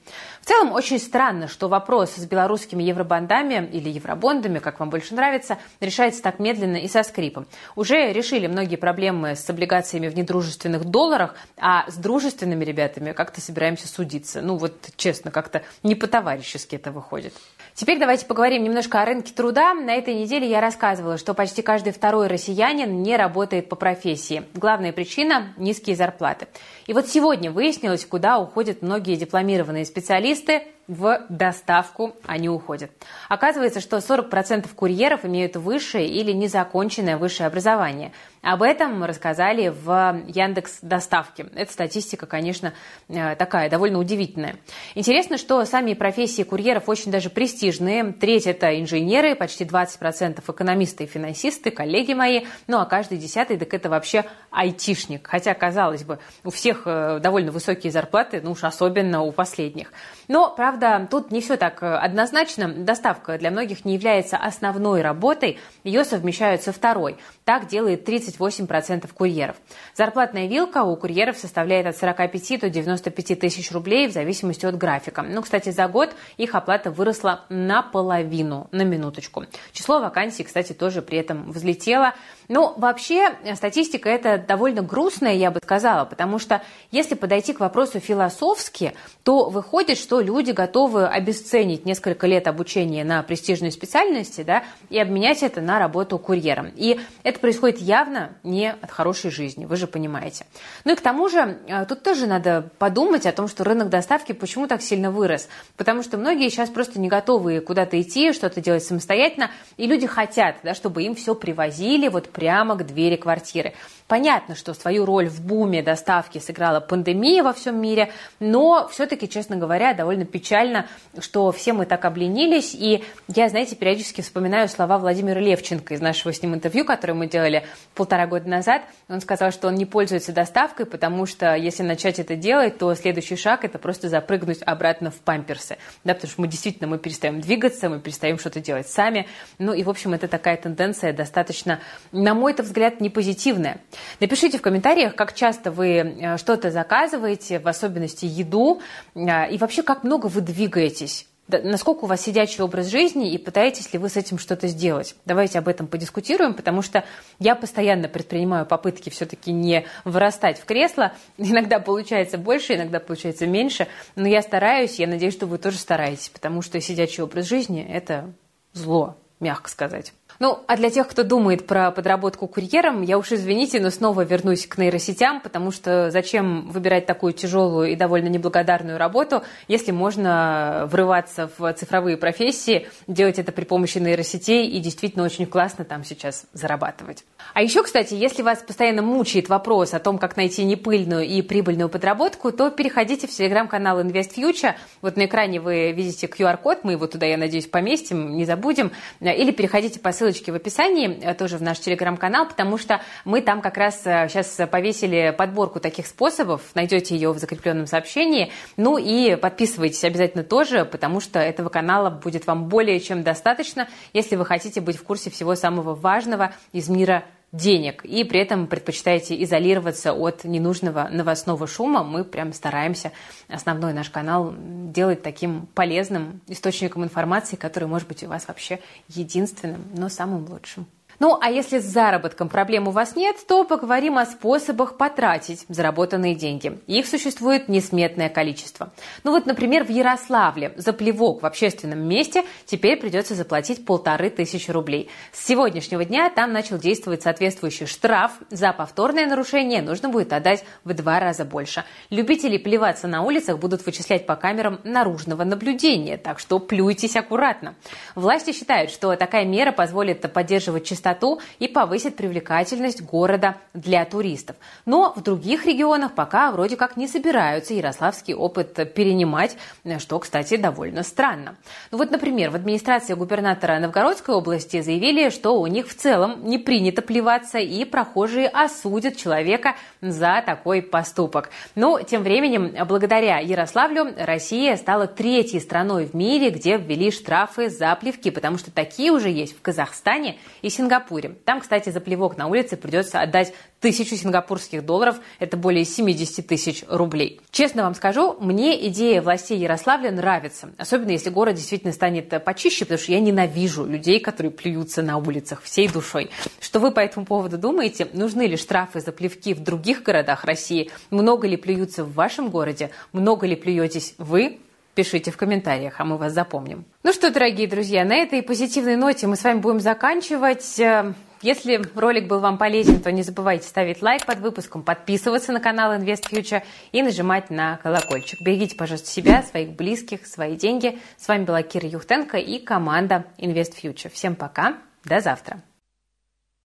В 0.43 0.45
целом 0.45 0.73
очень 0.73 0.99
странно, 0.99 1.47
что 1.47 1.69
вопрос 1.69 2.15
с 2.17 2.27
белорусскими 2.27 2.83
евробандами 2.83 3.65
или 3.73 3.89
евробондами, 3.89 4.59
как 4.59 4.81
вам 4.81 4.91
больше 4.91 5.15
нравится, 5.15 5.57
решается 5.79 6.21
так 6.21 6.41
медленно 6.41 6.79
и 6.79 6.89
со 6.89 7.05
скрипом. 7.05 7.47
Уже 7.77 8.13
решили 8.13 8.49
многие 8.49 8.75
проблемы 8.75 9.37
с 9.37 9.49
облигациями 9.49 10.09
в 10.09 10.17
недружественных 10.17 10.85
долларах, 10.85 11.37
а 11.57 11.89
с 11.89 11.95
дружественными 11.95 12.65
ребятами 12.65 13.13
как-то 13.13 13.41
собираемся 13.41 13.87
судиться. 13.87 14.43
Ну 14.43 14.57
вот 14.57 14.89
честно, 14.97 15.31
как-то 15.31 15.63
не 15.85 15.95
по-товарищески 15.95 16.75
это 16.75 16.91
выходит. 16.91 17.35
Теперь 17.75 17.99
давайте 17.99 18.27
поговорим 18.27 18.63
немножко 18.65 19.01
о 19.01 19.07
рынке 19.07 19.33
труда. 19.33 19.73
На 19.73 19.95
этой 19.95 20.15
неделе 20.15 20.49
я 20.49 20.61
рассказывала, 20.61 21.17
что 21.17 21.33
почти 21.33 21.63
каждый 21.63 21.93
второй 21.93 22.27
россиянин 22.27 23.03
не 23.03 23.17
работает 23.17 23.71
по 23.71 23.77
профессии. 23.77 24.45
Главная 24.55 24.93
причина– 24.93 25.55
низкие 25.57 25.97
зарплаты. 25.97 26.49
И 26.87 26.93
вот 26.93 27.09
сегодня 27.09 27.51
выяснилось, 27.51 28.05
куда 28.05 28.39
уходят 28.39 28.83
многие 28.83 29.17
дипломированные 29.17 29.87
специалисты 29.87 30.65
в 30.89 31.25
доставку 31.29 32.17
они 32.27 32.49
уходят. 32.49 32.91
Оказывается, 33.29 33.81
что 33.81 33.99
40% 33.99 34.69
курьеров 34.75 35.25
имеют 35.25 35.57
высшее 35.57 36.09
или 36.09 36.33
незаконченное 36.33 37.17
высшее 37.17 37.47
образование. 37.47 38.13
Об 38.43 38.63
этом 38.63 39.05
рассказали 39.05 39.69
в 39.69 40.23
Яндекс 40.27 40.81
Доставке. 40.83 41.47
Эта 41.55 41.73
статистика, 41.73 42.27
конечно, 42.27 42.75
э, 43.09 43.37
такая 43.37 43.71
довольно 43.71 44.01
удивительная. 44.01 44.57
Интересно, 44.97 45.39
что 45.39 45.65
сами 45.65 45.95
профессии 45.95 46.43
курьеров 46.43 46.89
очень 46.89 47.13
даже 47.13 47.31
престижные. 47.31 48.13
Треть 48.13 48.49
это 48.49 48.81
инженеры, 48.81 49.37
почти 49.37 49.65
20% 49.65 50.43
экономисты 50.49 51.05
и 51.05 51.07
финансисты, 51.07 51.71
коллеги 51.71 52.15
мои. 52.15 52.45
Ну 52.67 52.79
а 52.79 52.85
каждый 52.85 53.19
десятый, 53.19 53.57
так 53.57 53.73
это 53.73 53.89
вообще 53.89 54.25
айтишник. 54.51 55.29
Хотя, 55.29 55.55
казалось 55.55 56.03
бы, 56.03 56.19
у 56.43 56.51
всех 56.51 56.83
э, 56.87 57.21
довольно 57.23 57.53
высокие 57.53 57.93
зарплаты, 57.93 58.41
ну 58.43 58.53
уж 58.53 58.65
особенно 58.65 59.23
у 59.23 59.31
последних. 59.31 59.93
Но, 60.27 60.53
правда, 60.53 60.72
тут 61.09 61.31
не 61.31 61.41
все 61.41 61.57
так 61.57 61.83
э, 61.83 61.95
однозначно. 61.95 62.69
Доставка 62.69 63.39
для 63.39 63.51
многих 63.51 63.85
не 63.85 63.95
является 63.95 64.37
основной 64.37 65.03
работой, 65.03 65.59
ее 65.85 66.05
совмещают 66.05 66.63
со 66.63 66.73
второй. 66.73 67.17
Так 67.45 67.67
делает 67.67 68.09
38% 68.09 69.13
курьеров. 69.13 69.57
Зарплатная 69.97 70.47
вилка 70.47 70.85
у 70.85 70.95
курьеров 70.97 71.37
составляет 71.37 71.87
от 71.87 71.97
45 71.97 72.61
до 72.61 72.71
95 72.71 73.41
тысяч 73.41 73.73
рублей 73.73 74.07
в 74.07 74.13
зависимости 74.13 74.65
от 74.65 74.77
графика. 74.77 75.23
Ну, 75.23 75.43
кстати, 75.43 75.71
за 75.71 75.89
год 75.89 76.15
их 76.37 76.55
оплата 76.55 76.93
выросла 76.93 77.45
наполовину, 77.49 78.69
на 78.71 78.83
минуточку. 78.83 79.45
Число 79.73 80.01
вакансий, 80.01 80.45
кстати, 80.45 80.73
тоже 80.73 81.03
при 81.03 81.19
этом 81.19 81.51
взлетело. 81.51 82.15
Но 82.49 82.75
вообще 82.77 83.31
статистика 83.55 84.09
это 84.09 84.39
довольно 84.39 84.83
грустная, 84.83 85.35
я 85.35 85.51
бы 85.51 85.59
сказала, 85.63 86.05
потому 86.05 86.39
что 86.39 86.63
если 86.91 87.15
подойти 87.15 87.53
к 87.53 87.61
вопросу 87.61 87.99
философски, 87.99 88.95
то 89.23 89.49
выходит, 89.49 89.99
что 89.99 90.21
люди 90.21 90.51
готовы 90.53 91.07
обесценить 91.07 91.87
несколько 91.87 92.27
лет 92.27 92.47
обучения 92.47 93.05
на 93.05 93.23
престижной 93.23 93.73
специальности 93.73 94.43
да, 94.43 94.65
и 94.91 94.99
обменять 94.99 95.43
это 95.43 95.61
на 95.61 95.79
работу 95.79 96.19
курьером. 96.19 96.71
И 96.77 97.01
это 97.23 97.32
происходит 97.41 97.79
явно 97.79 98.37
не 98.43 98.71
от 98.71 98.91
хорошей 98.91 99.31
жизни, 99.31 99.65
вы 99.65 99.77
же 99.77 99.87
понимаете. 99.87 100.47
Ну 100.85 100.93
и 100.93 100.97
к 100.97 101.01
тому 101.01 101.29
же 101.29 101.59
э, 101.67 101.85
тут 101.87 102.03
тоже 102.03 102.27
надо 102.27 102.71
подумать 102.79 103.27
о 103.27 103.33
том, 103.33 103.49
что 103.49 103.65
рынок 103.65 103.89
доставки 103.89 104.33
почему 104.33 104.67
так 104.67 104.83
сильно 104.83 105.11
вырос. 105.11 105.49
Потому 105.77 106.03
что 106.03 106.19
многие 106.19 106.49
сейчас 106.49 106.71
просто 106.71 107.01
не 107.01 107.09
готовы 107.09 107.61
куда-то 107.61 108.01
идти, 108.01 108.33
что-то 108.33 108.61
делать 108.61 108.85
самостоятельно, 108.85 109.51
и 109.77 109.87
люди 109.87 110.07
хотят, 110.07 110.57
да, 110.63 110.75
чтобы 110.75 111.03
им 111.03 111.15
все 111.15 111.35
привозили 111.35 112.09
вот 112.09 112.31
прямо 112.31 112.77
к 112.77 112.87
двери 112.87 113.17
квартиры. 113.17 113.75
Понятно, 114.13 114.55
что 114.57 114.75
свою 114.75 115.07
роль 115.07 115.31
в 115.31 115.41
буме 115.41 115.83
доставки 115.83 116.37
сыграла 116.37 116.81
пандемия 116.81 117.43
во 117.43 117.55
всем 117.55 117.81
мире, 117.81 118.13
но 118.41 118.87
все-таки, 118.93 119.27
честно 119.27 119.57
говоря, 119.57 119.95
довольно 119.95 120.27
печально, 120.27 120.85
что 121.19 121.51
все 121.51 121.73
мы 121.73 121.87
так 121.87 122.05
обленились. 122.05 122.75
И 122.75 123.05
я, 123.29 123.49
знаете, 123.49 123.75
периодически 123.75 124.21
вспоминаю 124.21 124.69
слова 124.69 124.99
Владимира 124.99 125.41
Левченко 125.41 125.95
из 125.95 126.03
нашего 126.03 126.31
с 126.31 126.43
ним 126.43 126.55
интервью, 126.55 126.85
которое 126.85 127.15
мы 127.15 127.27
делали 127.27 127.65
полтора 127.95 128.27
года 128.27 128.47
назад. 128.51 128.83
Он 129.09 129.23
сказал, 129.23 129.51
что 129.51 129.69
он 129.69 129.77
не 129.77 129.87
пользуется 129.87 130.35
доставкой, 130.35 130.85
потому 130.85 131.25
что 131.25 131.55
если 131.55 131.83
начать 131.83 132.19
это 132.19 132.37
делать, 132.37 132.77
то 132.77 132.95
следующий 132.95 133.37
шаг– 133.37 133.65
это 133.67 133.79
просто 133.79 134.11
запрыгнуть 134.11 134.59
обратно 134.67 135.11
в 135.11 135.21
памперсы. 135.21 135.79
Да, 136.05 136.13
потому 136.13 136.31
что 136.31 136.41
мы 136.43 136.49
действительно 136.49 136.87
мы 136.87 136.99
перестаем 136.99 137.41
двигаться, 137.41 137.89
мы 137.89 137.99
перестаем 137.99 138.39
что-то 138.39 138.61
делать 138.61 138.89
сами. 138.89 139.27
Ну 139.59 139.73
и, 139.73 139.83
в 139.83 139.89
общем, 139.89 140.13
это 140.13 140.29
такая 140.29 140.59
тенденция 140.59 141.15
достаточно, 141.15 141.81
на 142.13 142.35
мой 142.35 142.53
взгляд, 142.53 143.01
не 143.01 143.09
позитивная. 143.09 143.81
Напишите 144.21 144.59
в 144.59 144.63
комментариях, 144.63 145.15
как 145.15 145.35
часто 145.35 145.71
вы 145.71 145.89
э, 145.89 146.37
что-то 146.39 146.71
заказываете, 146.71 147.59
в 147.59 147.69
особенности 147.69 148.25
еду, 148.25 148.81
э, 149.15 149.51
и 149.51 149.59
вообще, 149.59 149.83
как 149.83 150.05
много 150.05 150.27
вы 150.27 150.41
двигаетесь. 150.41 151.27
Насколько 151.49 152.05
у 152.05 152.07
вас 152.07 152.21
сидячий 152.21 152.63
образ 152.63 152.87
жизни 152.87 153.33
и 153.33 153.37
пытаетесь 153.37 153.93
ли 153.93 153.99
вы 153.99 154.09
с 154.09 154.17
этим 154.17 154.39
что-то 154.39 154.69
сделать? 154.69 155.17
Давайте 155.25 155.59
об 155.59 155.69
этом 155.69 155.87
подискутируем, 155.87 156.55
потому 156.55 156.83
что 156.83 157.05
я 157.41 157.57
постоянно 157.57 158.09
предпринимаю 158.09 158.65
попытки 158.65 159.11
все-таки 159.11 159.53
не 159.53 159.85
вырастать 160.05 160.59
в 160.61 160.65
кресло. 160.65 161.13
Иногда 161.37 161.81
получается 161.81 162.39
больше, 162.39 162.75
иногда 162.75 163.01
получается 163.01 163.47
меньше, 163.47 163.89
но 164.15 164.29
я 164.29 164.41
стараюсь, 164.41 164.99
я 164.99 165.07
надеюсь, 165.07 165.35
что 165.35 165.47
вы 165.47 165.59
тоже 165.59 165.79
стараетесь, 165.79 166.29
потому 166.29 166.63
что 166.63 166.81
сидячий 166.81 167.23
образ 167.23 167.47
жизни– 167.47 167.85
это 167.91 168.33
зло, 168.73 169.17
мягко 169.43 169.69
сказать. 169.69 170.15
Ну, 170.39 170.59
а 170.67 170.77
для 170.77 170.91
тех, 170.91 171.07
кто 171.09 171.23
думает 171.23 171.67
про 171.67 171.91
подработку 171.91 172.49
курьером, 172.49 173.03
я 173.03 173.19
уж 173.19 173.33
извините, 173.33 173.81
но 173.81 173.91
снова 173.91 174.23
вернусь 174.23 174.67
к 174.67 174.79
нейросетям, 174.79 175.41
потому 175.41 175.71
что 175.71 176.11
зачем 176.11 176.69
выбирать 176.69 177.07
такую 177.07 177.33
тяжелую 177.33 177.93
и 177.93 177.97
довольно 177.97 178.29
неблагодарную 178.29 178.99
работу, 178.99 179.43
если 179.69 179.93
можно 179.93 180.89
врываться 180.91 181.51
в 181.59 181.73
цифровые 181.75 182.17
профессии, 182.17 182.89
делать 183.07 183.39
это 183.39 183.53
при 183.53 183.65
помощи 183.65 183.99
нейросетей 183.99 184.67
и 184.67 184.81
действительно 184.81 185.25
очень 185.25 185.47
классно 185.47 185.85
там 185.85 186.03
сейчас 186.03 186.47
зарабатывать. 186.53 187.25
А 187.55 187.63
еще, 187.63 187.83
кстати, 187.83 188.15
если 188.15 188.43
вас 188.43 188.59
постоянно 188.67 189.03
мучает 189.03 189.49
вопрос 189.49 189.95
о 189.95 189.99
том, 189.99 190.19
как 190.19 190.37
найти 190.37 190.65
непыльную 190.65 191.25
и 191.25 191.43
прибыльную 191.43 191.89
подработку, 191.89 192.51
то 192.51 192.71
переходите 192.71 193.27
в 193.27 193.31
телеграм-канал 193.31 194.01
Invest 194.01 194.35
Future. 194.35 194.75
Вот 195.03 195.17
на 195.17 195.27
экране 195.27 195.61
вы 195.61 195.93
видите 195.93 196.27
QR-код, 196.27 196.81
мы 196.83 196.93
его 196.93 197.07
туда, 197.07 197.27
я 197.27 197.37
надеюсь, 197.37 197.67
поместим, 197.67 198.37
не 198.37 198.45
забудем. 198.45 198.91
Или 199.35 199.51
переходите 199.51 200.01
по 200.01 200.11
ссылке 200.11 200.33
ссылочки 200.33 200.51
в 200.51 200.55
описании 200.55 201.19
э, 201.21 201.35
тоже 201.35 201.59
в 201.59 201.63
наш 201.63 201.81
телеграм-канал, 201.81 202.47
потому 202.47 202.79
что 202.79 203.01
мы 203.25 203.41
там 203.41 203.61
как 203.61 203.77
раз 203.77 204.03
сейчас 204.03 204.59
э, 204.61 204.67
повесили 204.67 205.35
подборку 205.37 205.81
таких 205.81 206.07
способов, 206.07 206.63
найдете 206.75 207.15
ее 207.15 207.33
в 207.33 207.39
закрепленном 207.39 207.87
сообщении. 207.87 208.53
Ну 208.77 208.99
и 208.99 209.37
подписывайтесь 209.37 210.05
обязательно 210.05 210.45
тоже, 210.45 210.85
потому 210.85 211.21
что 211.21 211.39
этого 211.39 211.69
канала 211.69 212.09
будет 212.11 212.47
вам 212.47 212.69
более 212.69 213.01
чем 213.01 213.23
достаточно, 213.23 213.89
если 214.13 214.37
вы 214.37 214.45
хотите 214.45 214.81
быть 214.81 214.97
в 214.97 215.03
курсе 215.03 215.31
всего 215.31 215.55
самого 215.55 215.95
важного 215.95 216.53
из 216.73 216.89
мира 216.89 217.25
денег 217.53 218.05
и 218.05 218.25
при 218.25 218.41
этом 218.41 218.67
предпочитаете 218.67 219.41
изолироваться 219.45 220.15
от 220.15 220.45
ненужного 220.45 221.09
новостного 221.11 221.67
шума, 221.67 222.03
мы 222.03 222.25
прям 222.25 222.53
стараемся 222.53 223.13
основной 223.49 223.93
наш 223.93 224.09
канал 224.11 224.55
делать 224.57 225.23
таким 225.23 225.67
полезным 225.75 226.41
источником 226.49 227.05
информации, 227.05 227.57
который 227.57 227.89
может 227.89 228.09
быть 228.09 228.25
у 228.25 228.29
вас 228.29 228.49
вообще 228.49 228.81
единственным, 229.09 229.85
но 229.95 230.09
самым 230.09 230.47
лучшим. 230.51 230.87
Ну, 231.23 231.39
а 231.41 231.53
если 231.53 231.79
с 231.79 231.85
заработком 231.85 232.49
проблем 232.49 232.89
у 232.89 232.91
вас 232.91 233.15
нет, 233.15 233.37
то 233.47 233.63
поговорим 233.63 234.19
о 234.19 234.27
способах 234.27 234.97
потратить 234.97 235.65
заработанные 235.69 236.35
деньги. 236.35 236.81
Их 236.89 237.07
существует 237.07 237.69
несметное 237.69 238.29
количество. 238.29 238.93
Ну 239.23 239.31
вот, 239.31 239.47
например, 239.47 239.85
в 239.85 239.89
Ярославле 239.89 240.73
за 240.75 240.93
плевок 240.93 241.45
в 241.45 241.47
общественном 241.47 242.01
месте 242.01 242.43
теперь 242.67 242.99
придется 242.99 243.37
заплатить 243.37 243.87
полторы 243.87 244.31
тысячи 244.31 244.73
рублей. 244.73 245.11
С 245.31 245.47
сегодняшнего 245.47 246.05
дня 246.05 246.29
там 246.29 246.53
начал 246.53 246.77
действовать 246.77 247.23
соответствующий 247.23 247.87
штраф. 247.87 248.33
За 248.51 248.73
повторное 248.73 249.27
нарушение 249.27 249.81
нужно 249.81 250.09
будет 250.09 250.33
отдать 250.33 250.65
в 250.83 250.93
два 250.93 251.21
раза 251.21 251.45
больше. 251.45 251.85
Любители 252.11 252.59
плеваться 252.59 253.07
на 253.07 253.23
улицах 253.23 253.61
будут 253.61 253.87
вычислять 253.87 254.27
по 254.27 254.35
камерам 254.35 254.81
наружного 254.83 255.45
наблюдения, 255.45 256.17
так 256.17 256.41
что 256.41 256.59
плюйтесь 256.59 257.15
аккуратно. 257.15 257.77
Власти 258.17 258.51
считают, 258.51 258.91
что 258.91 259.15
такая 259.15 259.45
мера 259.45 259.71
позволит 259.71 260.21
поддерживать 260.33 260.85
чистоту 260.85 261.12
чистоту 261.13 261.41
и 261.59 261.69
повысит 261.69 262.17
привлекательность 262.17 263.03
города 263.03 263.57
для 263.75 264.05
туристов. 264.05 264.57
Но 264.87 265.13
в 265.15 265.23
других 265.23 265.67
регионах 265.67 266.15
пока 266.15 266.51
вроде 266.51 266.77
как 266.77 266.97
не 266.97 267.09
собираются 267.09 267.75
ярославский 267.75 268.35
опыт 268.35 268.95
перенимать, 268.95 269.57
что, 269.99 270.19
кстати, 270.19 270.57
довольно 270.57 271.03
странно. 271.03 271.57
Ну 271.91 271.99
вот, 271.99 272.11
например, 272.11 272.51
в 272.51 272.55
администрации 272.55 273.15
губернатора 273.15 273.79
Новгородской 273.79 274.35
области 274.35 274.81
заявили, 274.81 275.31
что 275.31 275.61
у 275.61 275.67
них 275.67 275.89
в 275.89 275.95
целом 275.95 276.45
не 276.45 276.59
принято 276.59 277.03
плеваться, 277.03 277.59
и 277.59 277.85
прохожие 277.85 278.49
осудят 278.49 279.17
человека 279.17 279.75
за 280.01 280.43
такой 280.45 280.83
поступок. 280.83 281.51
Но 281.75 282.01
тем 282.01 282.23
временем, 282.23 282.75
благодаря 282.87 283.39
Ярославлю, 283.39 284.15
Россия 284.17 284.77
стала 284.77 285.07
третьей 285.07 285.61
страной 285.61 286.07
в 286.07 286.15
мире, 286.15 286.51
где 286.51 286.77
ввели 286.77 287.11
штрафы 287.11 287.69
за 287.69 287.95
плевки, 287.97 288.31
потому 288.31 288.59
что 288.59 288.71
такие 288.71 289.13
уже 289.13 289.29
есть 289.29 289.57
в 289.57 289.63
Казахстане 289.63 290.37
и 290.63 290.69
Сингапуре. 290.69 290.92
Сингапуре. 290.93 291.37
Там, 291.47 291.61
кстати, 291.61 291.89
за 291.89 292.01
плевок 292.01 292.37
на 292.37 292.49
улице 292.49 292.77
придется 292.77 293.21
отдать 293.23 293.55
тысячу 293.81 294.15
сингапурских 294.15 294.85
долларов, 294.85 295.17
это 295.39 295.57
более 295.57 295.87
70 295.87 296.47
тысяч 296.47 296.85
рублей. 296.87 297.41
Честно 297.51 297.85
вам 297.85 297.95
скажу, 297.95 298.37
мне 298.41 298.87
идея 298.89 299.23
властей 299.23 299.59
Ярославля 299.59 300.11
нравится, 300.11 300.71
особенно 300.77 301.13
если 301.13 301.31
город 301.31 301.55
действительно 301.55 301.95
станет 301.95 302.45
почище, 302.45 302.85
потому 302.85 302.99
что 302.99 303.13
я 303.13 303.21
ненавижу 303.21 303.87
людей, 303.87 304.21
которые 304.21 304.51
плюются 304.51 305.01
на 305.01 305.17
улицах 305.17 305.63
всей 305.63 305.89
душой. 305.89 306.31
Что 306.61 306.79
вы 306.79 306.91
по 306.91 307.01
этому 307.01 307.25
поводу 307.25 307.57
думаете? 307.57 308.07
Нужны 308.13 308.43
ли 308.47 308.59
штрафы 308.59 309.01
за 309.01 309.13
плевки 309.13 309.55
в 309.55 309.63
других 309.63 310.03
городах 310.03 310.45
России? 310.45 310.91
Много 311.09 311.49
ли 311.49 311.57
плюются 311.57 312.05
в 312.05 312.13
вашем 312.13 312.51
городе? 312.51 312.91
Много 313.13 313.47
ли 313.47 313.57
плюетесь 313.57 314.15
вы? 314.19 314.59
Пишите 314.95 315.31
в 315.31 315.37
комментариях, 315.39 315.95
а 315.99 316.05
мы 316.05 316.19
вас 316.19 316.33
запомним. 316.33 316.85
Ну 317.03 317.13
что, 317.13 317.31
дорогие 317.31 317.67
друзья, 317.67 318.05
на 318.05 318.15
этой 318.15 318.43
позитивной 318.43 318.97
ноте 318.97 319.27
мы 319.27 319.37
с 319.37 319.45
вами 319.45 319.59
будем 319.59 319.81
заканчивать. 319.81 320.79
Э, 320.79 321.15
если 321.41 321.83
ролик 321.95 322.29
был 322.29 322.41
вам 322.41 322.59
полезен, 322.59 323.01
то 323.01 323.11
не 323.11 323.23
забывайте 323.23 323.67
ставить 323.67 324.03
лайк 324.03 324.27
под 324.27 324.41
выпуском, 324.41 324.83
подписываться 324.83 325.51
на 325.53 325.61
канал 325.61 325.95
Invest 325.95 326.31
Future 326.31 326.63
и 326.93 327.03
нажимать 327.03 327.49
на 327.49 327.79
колокольчик. 327.79 328.41
Берегите, 328.43 328.77
пожалуйста, 328.77 329.09
себя, 329.09 329.43
своих 329.43 329.71
близких, 329.71 330.27
свои 330.27 330.57
деньги. 330.57 330.99
С 331.17 331.27
вами 331.27 331.45
была 331.45 331.63
Кира 331.63 331.89
Юхтенко 331.89 332.37
и 332.37 332.59
команда 332.59 333.25
Invest 333.39 333.73
Future. 333.83 334.11
Всем 334.11 334.37
пока, 334.37 334.77
до 335.05 335.21
завтра. 335.21 335.63